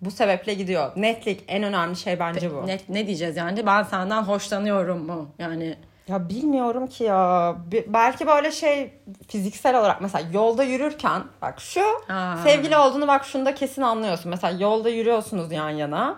Bu 0.00 0.10
sebeple 0.10 0.54
gidiyor. 0.54 0.92
Netlik 0.96 1.44
en 1.48 1.62
önemli 1.62 1.96
şey 1.96 2.18
bence 2.18 2.50
bu. 2.54 2.66
Ne, 2.66 2.80
ne 2.88 3.06
diyeceğiz 3.06 3.36
yani? 3.36 3.66
Ben 3.66 3.82
senden 3.82 4.22
hoşlanıyorum 4.22 5.06
mu? 5.06 5.28
Yani 5.38 5.76
Ya 6.10 6.28
bilmiyorum 6.28 6.86
ki 6.86 7.04
ya. 7.04 7.56
Belki 7.86 8.26
böyle 8.26 8.50
şey 8.52 8.92
fiziksel 9.28 9.78
olarak 9.80 10.00
mesela 10.00 10.28
yolda 10.32 10.64
yürürken 10.64 11.22
bak 11.42 11.60
şu 11.60 11.80
Ha. 12.08 12.36
sevgili 12.44 12.76
olduğunu 12.76 13.08
bak 13.08 13.24
şunda 13.24 13.54
kesin 13.54 13.82
anlıyorsun. 13.82 14.30
Mesela 14.30 14.58
yolda 14.58 14.88
yürüyorsunuz 14.88 15.52
yan 15.52 15.70
yana. 15.70 16.16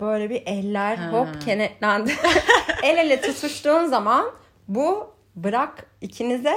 Böyle 0.00 0.30
bir 0.30 0.42
eller 0.46 0.96
Ha. 0.96 1.12
hop 1.12 1.40
kenetlendi. 1.44 2.12
El 2.82 2.96
ele 2.98 3.20
tutuştuğun 3.20 3.86
zaman 3.86 4.26
bu 4.68 5.10
bırak 5.36 5.86
ikinize 6.00 6.54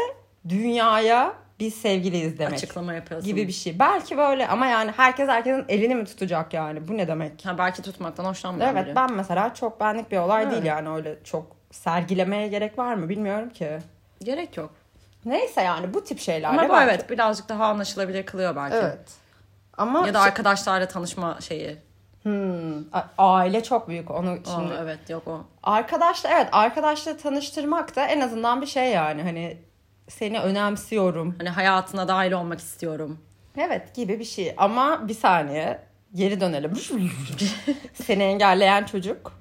dünyaya 0.49 1.33
biz 1.59 1.73
sevgiliyiz 1.73 2.39
demek 2.39 2.53
açıklama 2.53 2.93
yapıyorsun. 2.93 3.27
gibi 3.29 3.47
bir 3.47 3.53
şey. 3.53 3.79
Belki 3.79 4.17
böyle 4.17 4.47
ama 4.47 4.65
yani 4.65 4.91
herkes 4.97 5.29
herkesin 5.29 5.65
elini 5.69 5.95
mi 5.95 6.05
tutacak 6.05 6.53
yani? 6.53 6.87
Bu 6.87 6.97
ne 6.97 7.07
demek? 7.07 7.45
Ha, 7.45 7.57
belki 7.57 7.81
tutmaktan 7.81 8.25
hoşlanmıyorum. 8.25 8.77
Evet 8.77 8.87
biri. 8.87 8.95
ben 8.95 9.11
mesela 9.13 9.53
çok 9.53 9.79
benlik 9.79 10.11
bir 10.11 10.17
olay 10.17 10.43
Evet. 10.43 10.51
değil 10.53 10.63
yani 10.63 10.89
öyle 10.89 11.19
çok 11.23 11.60
sergilemeye 11.71 12.47
gerek 12.47 12.77
var 12.77 12.93
mı 12.93 13.09
bilmiyorum 13.09 13.49
ki. 13.49 13.79
Gerek 14.23 14.57
yok. 14.57 14.73
Neyse 15.25 15.61
yani 15.61 15.93
bu 15.93 16.03
tip 16.03 16.19
şeylerle 16.19 16.59
Ama 16.59 16.69
bu 16.69 16.73
belki- 16.73 16.89
evet 16.91 17.09
birazcık 17.09 17.49
daha 17.49 17.65
anlaşılabilir 17.65 18.25
kılıyor 18.25 18.55
belki. 18.55 18.75
Evet. 18.75 19.11
Ama 19.77 20.07
Ya 20.07 20.13
da 20.13 20.21
arkadaşlarla 20.21 20.87
tanışma 20.87 21.41
şeyi. 21.41 21.77
Hmm, 22.23 22.83
aile 23.17 23.63
çok 23.63 23.87
büyük 23.89 24.11
onu 24.11 24.29
Aa, 24.29 24.37
şimdi. 24.55 24.73
evet 24.81 25.09
yok 25.09 25.27
o. 25.27 25.45
Arkadaşla 25.63 26.29
evet 26.29 26.47
arkadaşla 26.51 27.17
tanıştırmak 27.17 27.95
da 27.95 28.05
en 28.05 28.19
azından 28.21 28.61
bir 28.61 28.67
şey 28.67 28.91
yani 28.91 29.23
hani 29.23 29.57
seni 30.07 30.39
önemsiyorum. 30.39 31.35
Hani 31.37 31.49
hayatına 31.49 32.07
dahil 32.07 32.31
olmak 32.31 32.59
istiyorum. 32.59 33.19
Evet 33.57 33.95
gibi 33.95 34.19
bir 34.19 34.23
şey 34.25 34.53
ama 34.57 35.07
bir 35.07 35.13
saniye 35.13 35.79
geri 36.15 36.41
dönelim. 36.41 36.73
seni 37.93 38.23
engelleyen 38.23 38.83
çocuk 38.85 39.33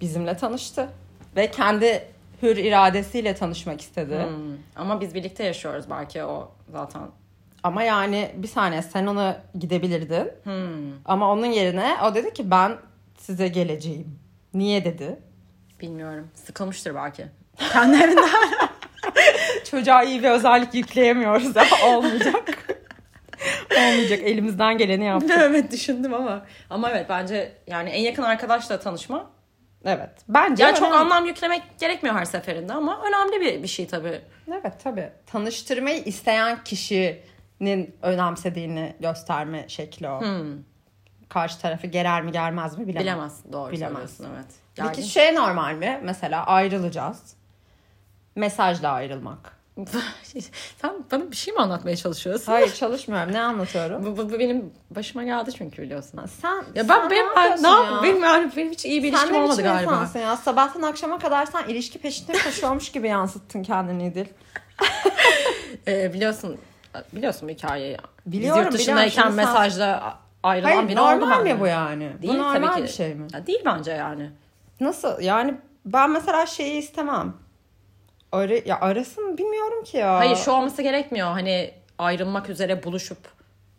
bizimle 0.00 0.36
tanıştı 0.36 0.88
ve 1.36 1.50
kendi 1.50 2.04
hür 2.42 2.56
iradesiyle 2.56 3.34
tanışmak 3.34 3.80
istedi. 3.80 4.18
Hmm. 4.18 4.56
Ama 4.76 5.00
biz 5.00 5.14
birlikte 5.14 5.44
yaşıyoruz 5.44 5.84
belki 5.90 6.24
o 6.24 6.52
zaten. 6.72 7.02
Ama 7.62 7.82
yani 7.82 8.30
bir 8.36 8.48
saniye 8.48 8.82
sen 8.82 9.06
ona 9.06 9.42
gidebilirdin. 9.58 10.30
Hmm. 10.44 11.02
Ama 11.04 11.32
onun 11.32 11.46
yerine 11.46 11.96
o 12.04 12.14
dedi 12.14 12.32
ki 12.32 12.50
ben 12.50 12.76
size 13.18 13.48
geleceğim. 13.48 14.18
Niye 14.54 14.84
dedi? 14.84 15.16
Bilmiyorum. 15.80 16.28
Sıkılmıştır 16.34 16.94
belki. 16.94 17.26
Kendi 17.72 17.96
evinde. 17.96 18.20
Çocuğa 19.70 20.02
iyi 20.02 20.22
bir 20.22 20.30
özellik 20.30 20.74
yükleyemiyoruz 20.74 21.54
daha 21.54 21.86
olmayacak. 21.96 22.68
olmayacak 23.76 24.20
elimizden 24.22 24.78
geleni 24.78 25.04
yaptık. 25.04 25.30
evet 25.40 25.72
düşündüm 25.72 26.14
ama. 26.14 26.46
Ama 26.70 26.90
evet 26.90 27.06
bence 27.08 27.52
yani 27.66 27.90
en 27.90 28.00
yakın 28.02 28.22
arkadaşla 28.22 28.80
tanışma. 28.80 29.30
Evet. 29.86 30.10
Bence 30.28 30.64
Ya 30.64 30.74
çok 30.74 30.88
önemli. 30.88 30.98
anlam 30.98 31.26
yüklemek 31.26 31.62
gerekmiyor 31.80 32.16
her 32.16 32.24
seferinde 32.24 32.72
ama 32.72 33.02
önemli 33.08 33.40
bir, 33.40 33.62
bir 33.62 33.68
şey 33.68 33.86
tabii. 33.86 34.20
Evet 34.48 34.72
tabii. 34.84 35.10
Tanıştırmayı 35.26 36.02
isteyen 36.04 36.64
kişinin 36.64 37.96
önemsediğini 38.02 38.96
gösterme 39.00 39.68
şekli 39.68 40.08
o. 40.08 40.20
Hmm. 40.20 40.52
Karşı 41.28 41.60
tarafı 41.60 41.86
gerer 41.86 42.22
mi 42.22 42.32
germez 42.32 42.78
mi 42.78 42.86
bilemem. 42.86 43.06
Bilemezsin 43.06 43.52
doğru 43.52 43.72
Bilemez. 43.72 44.20
evet. 44.20 44.46
Peki 44.76 45.02
şey 45.02 45.34
normal 45.34 45.74
mi? 45.74 46.00
Mesela 46.02 46.46
ayrılacağız. 46.46 47.36
Mesajla 48.34 48.90
ayrılmak. 48.92 49.55
Sen 50.82 50.92
bana 51.12 51.30
bir 51.30 51.36
şey 51.36 51.54
mi 51.54 51.60
anlatmaya 51.60 51.96
çalışıyorsun? 51.96 52.52
Hayır 52.52 52.74
çalışmıyorum. 52.74 53.32
Ne 53.32 53.40
anlatıyorum? 53.40 54.04
Bu, 54.06 54.16
bu, 54.16 54.30
bu 54.32 54.38
benim 54.38 54.72
başıma 54.90 55.24
geldi 55.24 55.50
çünkü 55.58 55.82
biliyorsun. 55.82 56.20
Sen, 56.42 56.54
Ya 56.74 56.84
sen 56.84 56.88
ben 56.88 57.10
benim 57.10 57.26
ben, 57.36 57.62
ne 57.62 57.68
ya? 57.68 58.00
benim 58.02 58.22
yani 58.22 58.50
benim 58.56 58.70
hiç 58.72 58.84
iyi 58.84 59.02
bir 59.02 59.12
Sen 59.12 59.18
ilişkim 59.18 59.36
olmadı 59.42 59.62
galiba. 59.62 59.92
insansın 59.92 60.18
ya? 60.18 60.36
Sabahtan 60.36 60.82
akşama 60.82 61.18
kadar 61.18 61.46
sen 61.46 61.64
ilişki 61.68 61.98
peşinde 61.98 62.32
koşuyormuş 62.32 62.92
gibi 62.92 63.08
yansıttın 63.08 63.62
kendini 63.62 64.06
İdil. 64.06 64.26
Ee, 65.88 66.12
biliyorsun 66.12 66.58
biliyorsun 67.12 67.48
hikayeyi. 67.48 67.96
Biliyorum, 68.26 68.60
Biz 68.60 68.64
yurt 68.64 68.74
dışındayken 68.74 69.10
biliyorum. 69.10 69.30
Şimdi 69.32 69.46
sen- 69.46 69.54
mesajla 69.54 70.18
ayrılan 70.42 70.70
Hayır 70.72 70.88
biri 70.88 71.00
oldu 71.00 71.10
normal 71.20 71.42
mi 71.44 71.60
bu 71.60 71.66
yani? 71.66 72.12
Değil 72.22 72.34
bu 72.34 72.38
normal 72.38 72.66
tabii 72.68 72.76
ki. 72.76 72.82
bir 72.82 72.88
şey 72.88 73.14
mi? 73.14 73.26
Ya 73.32 73.46
değil 73.46 73.62
bence 73.64 73.90
yani. 73.90 74.30
Nasıl? 74.80 75.20
Yani 75.20 75.54
ben 75.84 76.10
mesela 76.10 76.46
şeyi 76.46 76.78
istemem. 76.78 77.34
Ara, 78.32 78.54
ya 78.64 78.80
arasın 78.80 79.38
bilmiyorum 79.38 79.84
ki 79.84 79.96
ya. 79.96 80.14
Hayır 80.18 80.36
şu 80.36 80.50
olması 80.50 80.82
gerekmiyor. 80.82 81.28
Hani 81.28 81.70
ayrılmak 81.98 82.50
üzere 82.50 82.82
buluşup 82.84 83.18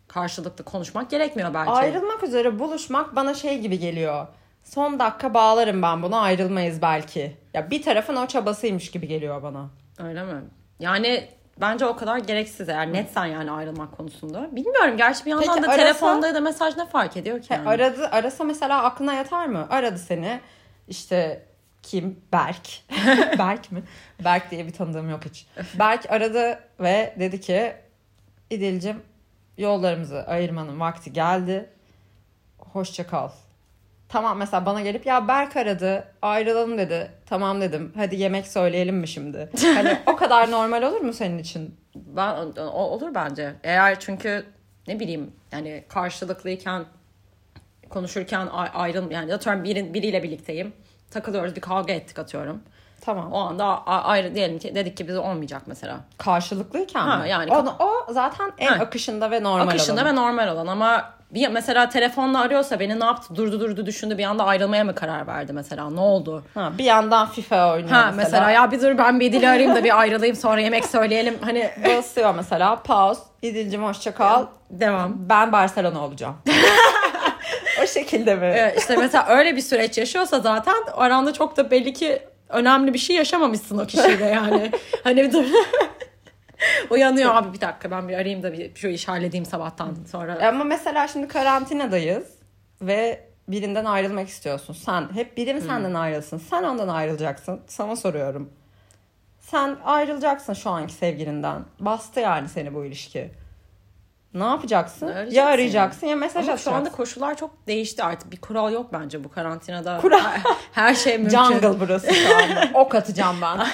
karşılıklı 0.08 0.64
konuşmak 0.64 1.10
gerekmiyor 1.10 1.54
belki. 1.54 1.70
Ayrılmak 1.70 2.22
üzere 2.22 2.58
buluşmak 2.58 3.16
bana 3.16 3.34
şey 3.34 3.58
gibi 3.60 3.78
geliyor. 3.78 4.26
Son 4.64 4.98
dakika 4.98 5.34
bağlarım 5.34 5.82
ben 5.82 6.02
bunu 6.02 6.16
ayrılmayız 6.20 6.82
belki. 6.82 7.36
Ya 7.54 7.70
bir 7.70 7.82
tarafın 7.82 8.16
o 8.16 8.26
çabasıymış 8.26 8.90
gibi 8.90 9.08
geliyor 9.08 9.42
bana. 9.42 9.66
Öyle 9.98 10.22
mi? 10.24 10.42
Yani 10.80 11.28
bence 11.60 11.86
o 11.86 11.96
kadar 11.96 12.18
gereksiz 12.18 12.68
eğer 12.68 12.92
netsen 12.92 13.26
yani 13.26 13.50
ayrılmak 13.50 13.96
konusunda. 13.96 14.48
Bilmiyorum 14.56 14.96
gerçi 14.96 15.24
bir 15.24 15.30
yandan 15.30 15.46
Peki 15.54 15.62
da 15.62 15.70
arasa- 15.70 15.76
telefonda 15.82 16.26
ya 16.28 16.34
da 16.34 16.40
mesaj 16.40 16.76
ne 16.76 16.86
fark 16.86 17.16
ediyor 17.16 17.42
ki 17.42 17.50
He, 17.50 17.54
yani? 17.54 17.68
aradı 17.68 18.08
arasa 18.12 18.44
mesela 18.44 18.82
aklına 18.82 19.14
yatar 19.14 19.46
mı? 19.46 19.66
Aradı 19.70 19.98
seni. 19.98 20.40
İşte 20.88 21.46
kim? 21.82 22.20
Berk. 22.32 22.68
Berk 23.38 23.72
mi? 23.72 23.82
Berk 24.24 24.50
diye 24.50 24.66
bir 24.66 24.72
tanıdığım 24.72 25.10
yok 25.10 25.24
hiç. 25.24 25.46
Berk 25.78 26.10
aradı 26.12 26.60
ve 26.80 27.14
dedi 27.18 27.40
ki 27.40 27.72
İdil'cim 28.50 29.02
yollarımızı 29.58 30.22
ayırmanın 30.26 30.80
vakti 30.80 31.12
geldi. 31.12 31.70
Hoşça 32.58 33.06
kal. 33.06 33.28
Tamam 34.08 34.38
mesela 34.38 34.66
bana 34.66 34.82
gelip 34.82 35.06
ya 35.06 35.28
Berk 35.28 35.56
aradı 35.56 36.14
ayrılalım 36.22 36.78
dedi. 36.78 37.10
Tamam 37.26 37.60
dedim 37.60 37.92
hadi 37.96 38.16
yemek 38.16 38.46
söyleyelim 38.46 38.96
mi 38.96 39.08
şimdi? 39.08 39.50
Hani 39.74 39.98
o 40.06 40.16
kadar 40.16 40.50
normal 40.50 40.82
olur 40.82 41.00
mu 41.00 41.12
senin 41.12 41.38
için? 41.38 41.76
Ben, 41.94 42.56
olur 42.66 43.14
bence. 43.14 43.54
Eğer 43.62 44.00
çünkü 44.00 44.46
ne 44.88 45.00
bileyim 45.00 45.32
yani 45.52 45.84
karşılıklıyken 45.88 46.84
konuşurken 47.88 48.46
ayrıl 48.74 49.10
yani 49.10 49.34
atıyorum 49.34 49.64
biri, 49.64 49.94
biriyle 49.94 50.22
birlikteyim. 50.22 50.72
Takılıyoruz 51.10 51.56
bir 51.56 51.60
kavga 51.60 51.92
ettik 51.92 52.18
atıyorum. 52.18 52.60
Tamam. 53.00 53.32
O 53.32 53.38
anda 53.38 53.86
ayrı 53.86 54.34
diyelim 54.34 54.58
ki 54.58 54.74
dedik 54.74 54.96
ki 54.96 55.08
bize 55.08 55.18
olmayacak 55.18 55.62
mesela. 55.66 55.96
Karşılıklıyken 56.18 57.00
Ha, 57.00 57.16
mi? 57.16 57.28
yani- 57.28 57.52
o, 57.52 57.76
o 58.08 58.12
zaten 58.12 58.52
en 58.58 58.66
Ha. 58.66 58.84
akışında 58.84 59.30
ve 59.30 59.42
normal 59.42 59.68
Akışında 59.68 60.00
olanı. 60.02 60.12
ve 60.12 60.16
normal 60.16 60.48
olan 60.48 60.66
ama 60.66 61.04
bir 61.30 61.48
mesela 61.48 61.88
telefonla 61.88 62.40
arıyorsa 62.40 62.80
beni 62.80 63.00
ne 63.00 63.04
yaptı 63.04 63.36
durdu 63.36 63.60
durdu 63.60 63.86
düşündü 63.86 64.18
bir 64.18 64.24
anda 64.24 64.44
ayrılmaya 64.44 64.84
mı 64.84 64.94
karar 64.94 65.26
verdi 65.26 65.52
mesela 65.52 65.90
ne 65.90 66.00
oldu? 66.00 66.42
Ha, 66.54 66.72
bir 66.78 66.84
yandan 66.84 67.28
FIFA 67.28 67.72
oynuyor 67.72 67.90
Ha 67.90 68.12
mesela. 68.16 68.16
mesela 68.40 68.50
ya 68.50 68.70
bir 68.70 68.80
dur 68.80 68.98
ben 68.98 69.20
bir 69.20 69.32
dili 69.32 69.48
arayayım 69.48 69.74
da 69.74 69.84
bir 69.84 70.00
ayrılayım 70.00 70.36
sonra 70.36 70.60
yemek 70.60 70.86
söyleyelim 70.86 71.38
hani 71.44 71.70
Basıyor 71.84 72.34
mesela 72.34 72.76
pause. 72.76 73.20
İdil'cim 73.42 73.84
hoşça 73.84 74.14
kal. 74.14 74.46
devam. 74.70 75.12
Ben 75.16 75.52
Barcelona 75.52 76.00
olacağım. 76.04 76.36
şekilde 77.88 78.34
mi? 78.34 78.52
Evet, 78.54 78.78
işte 78.78 78.96
mesela 78.96 79.26
öyle 79.28 79.56
bir 79.56 79.60
süreç 79.60 79.98
yaşıyorsa 79.98 80.40
zaten 80.40 80.74
aranda 80.92 81.32
çok 81.32 81.56
da 81.56 81.70
belli 81.70 81.92
ki 81.92 82.22
önemli 82.48 82.94
bir 82.94 82.98
şey 82.98 83.16
yaşamamışsın 83.16 83.78
o 83.78 83.86
kişiyle 83.86 84.24
yani. 84.24 84.70
hani 85.04 85.32
dur. 85.32 85.44
Uyanıyor 86.90 87.34
abi 87.34 87.52
bir 87.52 87.60
dakika 87.60 87.90
ben 87.90 88.08
bir 88.08 88.14
arayayım 88.14 88.42
da 88.42 88.52
bir 88.52 88.74
şu 88.74 88.88
işi 88.88 89.06
halledeyim 89.06 89.46
sabahtan 89.46 89.96
sonra. 90.10 90.48
Ama 90.48 90.64
mesela 90.64 91.08
şimdi 91.08 91.28
karantinadayız 91.28 92.24
ve 92.82 93.28
birinden 93.48 93.84
ayrılmak 93.84 94.28
istiyorsun. 94.28 94.74
Sen 94.74 95.08
hep 95.14 95.36
biri 95.36 95.54
mi 95.54 95.60
senden 95.60 95.94
ayrılsın? 95.94 96.38
Sen 96.38 96.62
ondan 96.62 96.88
ayrılacaksın. 96.88 97.60
Sana 97.66 97.96
soruyorum. 97.96 98.50
Sen 99.40 99.76
ayrılacaksın 99.84 100.52
şu 100.52 100.70
anki 100.70 100.92
sevgilinden. 100.92 101.64
Bastı 101.80 102.20
yani 102.20 102.48
seni 102.48 102.74
bu 102.74 102.84
ilişki. 102.84 103.30
Ne 104.34 104.44
yapacaksın? 104.44 105.06
Arayacaksın 105.06 105.36
ya 105.36 105.46
arayacaksın 105.46 106.06
ya 106.06 106.16
mesaj 106.16 106.36
Ama 106.36 106.46
şu 106.46 106.52
atacaksın. 106.52 106.72
anda 106.80 106.92
koşullar 106.96 107.36
çok 107.36 107.66
değişti 107.66 108.02
artık. 108.04 108.32
Bir 108.32 108.36
kural 108.40 108.72
yok 108.72 108.92
bence 108.92 109.24
bu 109.24 109.30
karantinada. 109.30 109.98
Kural- 110.02 110.20
Her, 110.20 110.42
her 110.72 110.94
şey 110.94 111.18
mümkün. 111.18 111.36
Jungle 111.38 111.80
burası 111.80 112.14
şu 112.14 112.36
anda. 112.36 112.70
Ok 112.74 112.94
atacağım 112.94 113.36
ben. 113.42 113.58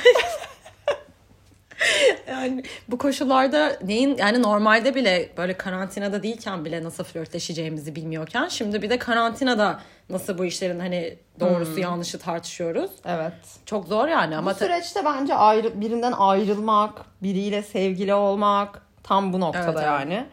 Yani 2.29 2.63
bu 2.89 2.99
koşullarda 2.99 3.77
neyin 3.83 4.17
yani 4.17 4.43
normalde 4.43 4.95
bile 4.95 5.29
böyle 5.37 5.57
karantinada 5.57 6.23
değilken 6.23 6.65
bile 6.65 6.85
nasıl 6.85 7.05
flörtleşeceğimizi 7.05 7.97
bilmiyorken 7.97 8.49
şimdi 8.49 8.83
bir 8.83 8.91
de 8.91 8.99
karantinada 8.99 9.81
nasıl 10.11 10.39
bu 10.39 10.45
işlerin 10.45 10.81
hani 10.81 11.19
doğrusu 11.41 11.81
yanlışı 11.81 12.19
tartışıyoruz. 12.19 12.91
evet. 13.07 13.33
Çok 13.67 13.87
zor 13.89 14.09
yani 14.09 14.37
ama 14.37 14.51
Bu 14.51 14.55
süreçte 14.55 15.05
bence 15.05 15.35
ayrı, 15.35 15.81
birinden 15.81 16.13
ayrılmak, 16.13 16.93
biriyle 17.23 17.63
sevgili 17.63 18.15
olmak 18.15 18.83
tam 19.03 19.33
bu 19.33 19.41
noktada 19.41 19.83
Evet, 19.99 20.07
evet. 20.13 20.27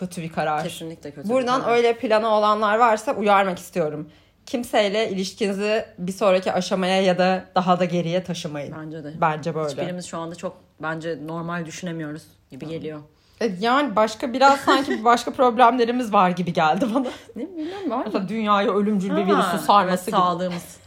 Yani. 0.00 0.08
Kötü 0.08 0.22
bir 0.22 0.32
karar. 0.32 0.62
kesinlikle 0.62 1.10
kötü. 1.10 1.28
bir 1.28 1.34
Buradan 1.34 1.62
karar. 1.62 1.76
öyle 1.76 1.98
planı 1.98 2.28
olanlar 2.28 2.78
varsa 2.78 3.12
uyarmak 3.12 3.58
istiyorum. 3.58 4.10
kimseyle 4.46 5.10
ilişkinizi 5.10 5.84
bir 5.98 6.12
sonraki 6.12 6.52
aşamaya 6.52 7.02
ya 7.02 7.18
da 7.18 7.44
daha 7.54 7.80
da 7.80 7.84
geriye 7.84 8.22
taşımayın. 8.24 8.74
Bence 8.84 9.04
de. 9.04 9.12
Bence 9.20 9.54
böyle. 9.54 9.68
Hiçbirimiz 9.70 10.06
şu 10.06 10.18
anda 10.18 10.34
çok 10.34 10.56
bence 10.82 11.18
normal 11.26 11.66
düşünemiyoruz 11.66 12.22
gibi 12.50 12.66
geliyor. 12.68 13.00
E, 13.40 13.50
Yani 13.60 13.96
başka 13.96 14.32
biraz 14.32 14.60
sanki 14.60 15.04
başka 15.04 15.30
problemlerimiz 15.32 16.12
var 16.12 16.30
gibi 16.30 16.52
geldi 16.52 16.86
bana. 16.94 17.06
Ne 17.36 17.42
bilmiyorum 17.42 17.90
var 17.90 18.06
mı? 18.06 18.28
Dünyaya 18.28 18.70
ölümcül 18.74 19.10
bir 19.16 19.22
Ha, 19.22 19.26
virüsün 19.32 19.66
sarması 19.66 19.94
evet, 20.02 20.06
gibi. 20.06 20.16
Sağlığımız. 20.16 20.78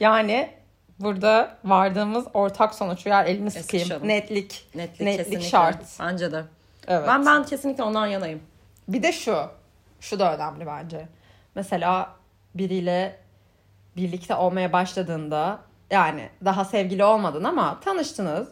Yani 0.00 0.50
burada 0.98 1.56
vardığımız 1.64 2.24
ortak 2.34 2.74
sonuç 2.74 3.06
yer 3.06 3.24
elini 3.26 3.50
sıkayım. 3.50 3.88
Netlik. 4.08 4.68
Netlik, 4.74 5.00
Netlik 5.00 5.18
kesinlikle. 5.24 5.48
şart. 5.48 5.84
Bence 6.00 6.32
de. 6.32 6.42
Evet. 6.88 7.08
Ben 7.08 7.26
ben 7.26 7.44
kesinlikle 7.44 7.82
ondan 7.82 8.06
yanayım. 8.06 8.42
Bir 8.88 9.02
de 9.02 9.12
şu. 9.12 9.36
Şu 10.00 10.18
da 10.18 10.34
önemli 10.34 10.66
bence. 10.66 11.08
Mesela 11.54 12.10
biriyle 12.54 13.18
birlikte 13.96 14.34
olmaya 14.34 14.72
başladığında 14.72 15.58
yani 15.90 16.28
daha 16.44 16.64
sevgili 16.64 17.04
olmadın 17.04 17.44
ama 17.44 17.80
tanıştınız. 17.80 18.48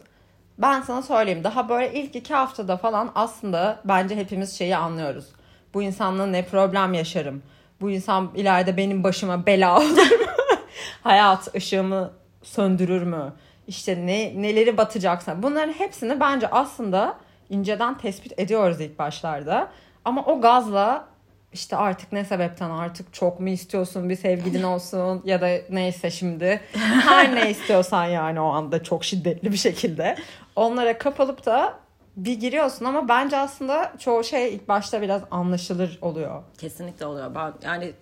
Ben 0.57 0.81
sana 0.81 1.01
söyleyeyim 1.01 1.43
daha 1.43 1.69
böyle 1.69 1.93
ilk 1.93 2.15
iki 2.15 2.33
haftada 2.33 2.77
falan 2.77 3.11
aslında 3.15 3.79
bence 3.85 4.15
hepimiz 4.15 4.57
şeyi 4.57 4.77
anlıyoruz. 4.77 5.25
Bu 5.73 5.83
insanla 5.83 6.25
ne 6.25 6.45
problem 6.45 6.93
yaşarım. 6.93 7.43
Bu 7.81 7.91
insan 7.91 8.31
ileride 8.35 8.77
benim 8.77 9.03
başıma 9.03 9.45
bela 9.45 9.77
olur 9.79 10.11
mu? 10.11 10.27
Hayat 11.03 11.55
ışığımı 11.55 12.11
söndürür 12.43 13.03
mü? 13.03 13.33
İşte 13.67 14.05
ne 14.05 14.41
neleri 14.41 14.77
batacaksa. 14.77 15.43
Bunların 15.43 15.73
hepsini 15.73 16.19
bence 16.19 16.47
aslında 16.47 17.17
inceden 17.49 17.97
tespit 17.97 18.39
ediyoruz 18.39 18.81
ilk 18.81 18.99
başlarda. 18.99 19.71
Ama 20.05 20.25
o 20.25 20.41
gazla 20.41 21.07
işte 21.53 21.75
artık 21.75 22.11
ne 22.11 22.25
sebepten 22.25 22.69
artık 22.69 23.13
çok 23.13 23.39
mu 23.39 23.49
istiyorsun 23.49 24.09
bir 24.09 24.15
sevgilin 24.15 24.63
olsun 24.63 25.21
ya 25.25 25.41
da 25.41 25.49
neyse 25.69 26.11
şimdi 26.11 26.61
her 27.07 27.35
ne 27.35 27.49
istiyorsan 27.49 28.05
yani 28.05 28.39
o 28.39 28.45
anda 28.45 28.83
çok 28.83 29.03
şiddetli 29.03 29.51
bir 29.51 29.57
şekilde 29.57 30.17
onlara 30.55 30.97
kapılıp 30.97 31.45
da 31.45 31.73
bir 32.17 32.39
giriyorsun 32.39 32.85
ama 32.85 33.07
bence 33.07 33.37
aslında 33.37 33.93
çoğu 33.99 34.23
şey 34.23 34.55
ilk 34.55 34.67
başta 34.67 35.01
biraz 35.01 35.21
anlaşılır 35.31 35.99
oluyor. 36.01 36.43
Kesinlikle 36.57 37.05
oluyor. 37.05 37.35
Ben 37.35 37.53
yani 37.61 37.93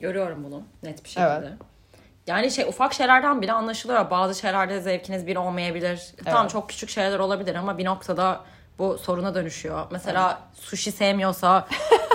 görüyorum 0.00 0.44
bunu 0.44 0.62
net 0.82 1.04
bir 1.04 1.08
şekilde. 1.08 1.40
Evet. 1.42 1.52
Yani 2.26 2.50
şey 2.50 2.64
ufak 2.64 2.94
şeylerden 2.94 3.42
bile 3.42 3.52
anlaşılıyor. 3.52 4.10
Bazı 4.10 4.40
şeylerde 4.40 4.80
zevkiniz 4.80 5.26
bir 5.26 5.36
olmayabilir. 5.36 6.14
Tamam 6.24 6.48
çok 6.48 6.68
küçük 6.68 6.90
şeyler 6.90 7.18
olabilir 7.18 7.54
ama 7.54 7.78
bir 7.78 7.84
noktada 7.84 8.40
bu 8.78 8.98
soruna 8.98 9.34
dönüşüyor. 9.34 9.86
Mesela 9.90 10.40
sushi 10.60 10.92
sevmiyorsa 10.92 11.68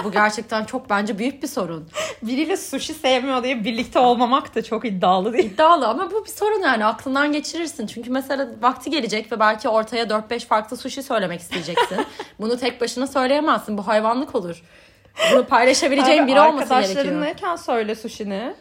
bu 0.04 0.12
gerçekten 0.12 0.66
çok 0.66 0.90
bence 0.90 1.18
büyük 1.18 1.44
bir 1.44 1.48
sorun. 1.48 1.90
Biriyle 2.22 2.58
sushi 2.58 2.94
sevmiyor 2.94 3.44
diye 3.44 3.64
birlikte 3.64 4.00
olmamak 4.00 4.56
da 4.56 4.64
çok 4.64 4.86
iddialı 4.86 5.34
değil. 5.34 5.52
İddialı 5.52 5.88
ama 5.88 6.12
bu 6.12 6.26
bir 6.26 6.30
sorun 6.30 6.62
yani 6.62 6.86
aklından 6.86 7.32
geçirirsin. 7.32 7.88
Çünkü 7.88 8.10
mesela 8.10 8.48
vakti 8.62 8.90
gelecek 8.90 9.32
ve 9.32 9.40
belki 9.40 9.70
ortaya 9.70 10.04
4-5 10.06 10.40
farklı 10.46 10.78
sushi 10.78 11.04
söylemek 11.04 11.40
isteyeceksin. 11.42 12.06
Bunu 12.40 12.58
tek 12.58 12.82
başına 12.82 13.08
söyleyemezsin. 13.08 13.78
Bu 13.78 13.88
hayvanlık 13.88 14.36
olur. 14.36 14.64
Bunu 15.34 15.46
paylaşabileceğin 15.46 16.28
biri 16.28 16.40
olması 16.40 16.70
gerekiyor. 16.70 16.80
Arkadaşlarınlayken 16.80 17.56
söyle 17.56 17.96
sushi'ni. 17.96 18.54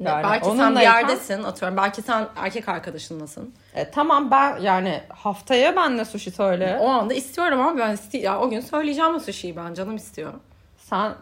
Yani 0.00 0.24
belki 0.24 0.46
sen 0.46 0.76
bir 0.76 0.80
yerdesin 0.80 1.42
atıyorum. 1.42 1.76
Belki 1.76 2.02
sen 2.02 2.28
erkek 2.36 2.68
arkadaşınlasın. 2.68 3.54
E, 3.74 3.90
tamam 3.90 4.30
ben 4.30 4.58
yani 4.60 5.00
haftaya 5.08 5.76
benle 5.76 6.04
sushi 6.04 6.30
söyle. 6.30 6.78
O 6.80 6.88
anda 6.88 7.14
istiyorum 7.14 7.60
ama 7.60 7.78
ben 7.78 7.94
iste- 7.96 8.18
ya 8.18 8.40
o 8.40 8.50
gün 8.50 8.60
söyleyeceğim 8.60 9.14
o 9.14 9.20
sushi'yi 9.20 9.56
ben 9.56 9.74
canım 9.74 9.96
istiyor. 9.96 10.32
Sen 10.78 11.12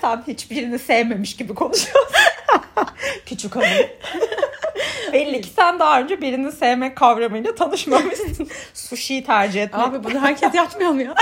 sen 0.00 0.22
hiçbirini 0.26 0.78
sevmemiş 0.78 1.36
gibi 1.36 1.54
konuşuyorsun. 1.54 2.16
Küçük 3.26 3.56
hanım. 3.56 3.86
Belli 5.16 5.40
ki 5.40 5.48
sen 5.48 5.78
daha 5.78 6.00
önce 6.00 6.20
birini 6.20 6.52
sevmek 6.52 6.96
kavramıyla 6.96 7.54
tanışmamışsın. 7.54 8.48
Sushi'yi 8.74 9.24
tercih 9.24 9.62
etmek. 9.62 9.86
Abi 9.86 10.04
bunu 10.04 10.20
herkes 10.20 10.54
yapmıyor 10.54 10.90
mu 10.90 11.02
ya? 11.02 11.14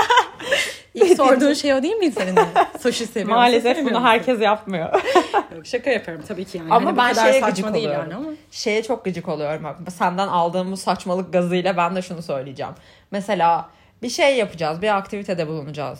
İlk 0.93 1.17
sorduğun 1.17 1.53
şey 1.53 1.73
o 1.73 1.83
değil 1.83 1.95
mi 1.95 2.11
senin 2.11 2.35
de? 2.35 2.45
Sushi 2.79 3.05
seviyor 3.05 3.25
musun, 3.25 3.37
Maalesef 3.37 3.85
bunu 3.85 4.03
herkes 4.03 4.41
yapmıyor. 4.41 4.89
Yok, 5.55 5.65
Şaka 5.65 5.89
yapıyorum 5.89 6.23
tabii 6.27 6.45
ki 6.45 6.57
yani. 6.57 6.73
Ama 6.73 6.89
Hani 6.89 6.97
ben 6.97 7.13
şeye 7.13 7.39
gıcık 7.39 7.73
değil 7.73 7.85
oluyorum. 7.85 8.11
yani 8.11 8.15
ama. 8.15 8.29
Şeye 8.51 8.83
çok 8.83 9.05
gıcık 9.05 9.29
oluyorum. 9.29 9.63
Bak, 9.63 9.77
senden 9.97 10.27
aldığım 10.27 10.71
bu 10.71 10.77
saçmalık 10.77 11.33
gazıyla 11.33 11.77
ben 11.77 11.95
de 11.95 12.01
şunu 12.01 12.21
söyleyeceğim. 12.21 12.73
Mesela 13.11 13.69
bir 14.03 14.09
şey 14.09 14.35
yapacağız. 14.37 14.81
Bir 14.81 14.97
aktivitede 14.97 15.47
bulunacağız. 15.47 15.99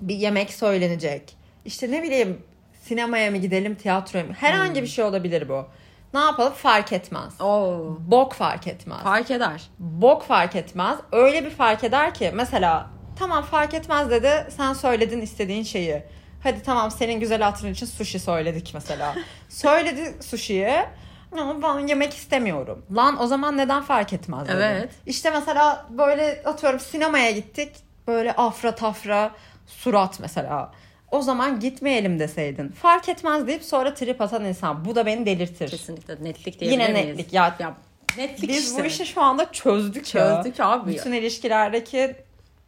Bir 0.00 0.14
yemek 0.14 0.52
söylenecek. 0.52 1.36
İşte 1.64 1.90
ne 1.90 2.02
bileyim 2.02 2.42
sinemaya 2.82 3.30
mı 3.30 3.36
gidelim 3.36 3.74
tiyatroya 3.74 4.24
mı? 4.24 4.32
Herhangi 4.32 4.82
bir 4.82 4.86
şey 4.86 5.04
olabilir 5.04 5.48
bu. 5.48 5.66
Ne 6.14 6.20
yapalım 6.20 6.52
fark 6.52 6.92
etmez. 6.92 7.40
Oo. 7.40 7.96
Bok 8.00 8.32
fark 8.34 8.66
etmez. 8.66 9.02
Fark 9.02 9.30
eder. 9.30 9.62
Bok 9.78 10.22
fark 10.24 10.56
etmez. 10.56 10.98
Öyle 11.12 11.44
bir 11.44 11.50
fark 11.50 11.84
eder 11.84 12.14
ki 12.14 12.30
mesela 12.34 12.90
tamam 13.18 13.44
fark 13.44 13.74
etmez 13.74 14.10
dedi 14.10 14.46
sen 14.56 14.72
söyledin 14.72 15.20
istediğin 15.20 15.62
şeyi. 15.62 16.02
Hadi 16.42 16.62
tamam 16.62 16.90
senin 16.90 17.20
güzel 17.20 17.42
hatırın 17.42 17.72
için 17.72 17.86
sushi 17.86 18.18
söyledik 18.18 18.70
mesela. 18.74 19.14
Söyledi 19.48 20.14
sushi'yi 20.22 20.82
ama 21.32 21.62
ben 21.62 21.86
yemek 21.86 22.14
istemiyorum. 22.14 22.86
Lan 22.96 23.22
o 23.22 23.26
zaman 23.26 23.56
neden 23.56 23.82
fark 23.82 24.12
etmez 24.12 24.48
dedi. 24.48 24.56
Evet. 24.60 24.90
İşte 25.06 25.30
mesela 25.30 25.86
böyle 25.90 26.42
atıyorum 26.44 26.80
sinemaya 26.80 27.30
gittik. 27.30 27.76
Böyle 28.06 28.32
afra 28.32 28.74
tafra 28.74 29.30
surat 29.66 30.20
mesela. 30.20 30.72
O 31.10 31.22
zaman 31.22 31.60
gitmeyelim 31.60 32.18
deseydin. 32.18 32.68
Fark 32.68 33.08
etmez 33.08 33.46
deyip 33.46 33.64
sonra 33.64 33.94
trip 33.94 34.20
atan 34.20 34.44
insan. 34.44 34.84
Bu 34.84 34.94
da 34.94 35.06
beni 35.06 35.26
delirtir. 35.26 35.68
Kesinlikle 35.68 36.16
netlik 36.24 36.62
Yine 36.62 36.70
diyebilir 36.70 36.92
miyiz? 36.92 37.16
netlik 37.16 37.32
ya. 37.32 37.56
Ya 37.58 37.74
netlik 38.18 38.48
Biz 38.50 38.68
işte. 38.70 38.82
bu 38.82 38.86
işi 38.86 39.06
şu 39.06 39.22
anda 39.22 39.52
çözdük 39.52 40.14
ya. 40.14 40.42
Çözdük 40.42 40.60
abi. 40.60 40.90
Bütün 40.90 41.12
ilişkilerdeki 41.12 42.16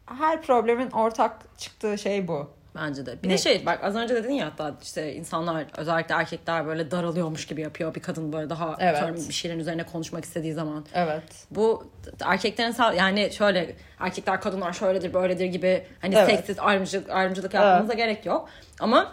her 0.05 0.41
problemin 0.41 0.91
ortak 0.91 1.57
çıktığı 1.57 1.97
şey 1.97 2.27
bu. 2.27 2.49
Bence 2.75 3.05
de. 3.05 3.23
Bir 3.23 3.29
Ne? 3.29 3.33
de 3.33 3.37
şey 3.37 3.65
bak 3.65 3.83
az 3.83 3.95
önce 3.95 4.15
dedin 4.15 4.33
ya 4.33 4.45
hatta 4.45 4.75
işte 4.83 5.13
insanlar 5.13 5.65
özellikle 5.77 6.15
erkekler 6.15 6.65
böyle 6.65 6.91
daralıyormuş 6.91 7.45
gibi 7.47 7.61
yapıyor. 7.61 7.95
Bir 7.95 7.99
kadın 8.01 8.33
böyle 8.33 8.49
daha 8.49 8.75
Evet. 8.79 9.27
bir 9.29 9.33
şeylerin 9.33 9.59
üzerine 9.59 9.83
konuşmak 9.83 10.25
istediği 10.25 10.53
zaman. 10.53 10.85
Evet. 10.93 11.23
Bu 11.51 11.87
erkeklerin 12.21 12.75
yani 12.97 13.29
şöyle 13.33 13.75
erkekler 13.99 14.41
kadınlar 14.41 14.73
şöyledir 14.73 15.13
böyledir 15.13 15.45
gibi 15.45 15.83
hani 16.01 16.15
Evet. 16.15 16.29
seksist 16.29 16.59
ayrımcılık, 16.59 17.09
ayrımcılık 17.09 17.53
yapmamıza 17.53 17.93
gerek 17.93 18.25
yok. 18.25 18.49
Ama 18.79 19.11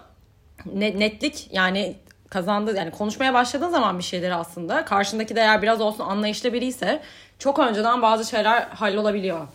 ne- 0.67 0.99
netlik 1.01 1.49
yani 1.53 1.97
kazandığı 2.31 2.77
yani 2.77 2.91
konuşmaya 2.91 3.35
başladığın 3.35 3.71
zaman 3.71 3.99
bir 3.99 4.05
şeyleri 4.05 4.35
aslında 4.35 4.85
karşındaki 4.85 5.37
de 5.37 5.41
eğer 5.41 5.63
biraz 5.63 5.81
olsun 5.81 6.05
anlayışlı 6.05 6.53
biri 6.53 6.67
ise 6.67 7.01
çok 7.39 7.59
önceden 7.59 8.03
bazı 8.03 8.25
şeyler 8.31 8.63
hallolabiliyor. 8.63 9.47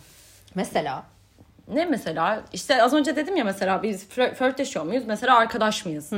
Mesela 0.54 1.02
Ne 1.68 1.84
mesela? 1.84 2.42
İşte 2.52 2.82
az 2.82 2.94
önce 2.94 3.16
dedim 3.16 3.36
ya 3.36 3.44
mesela 3.44 3.82
biz 3.82 4.04
flör- 4.08 4.34
flörtleşiyor 4.34 4.84
muyuz? 4.84 5.04
Mesela 5.06 5.36
arkadaş 5.36 5.84
mıyız? 5.86 6.10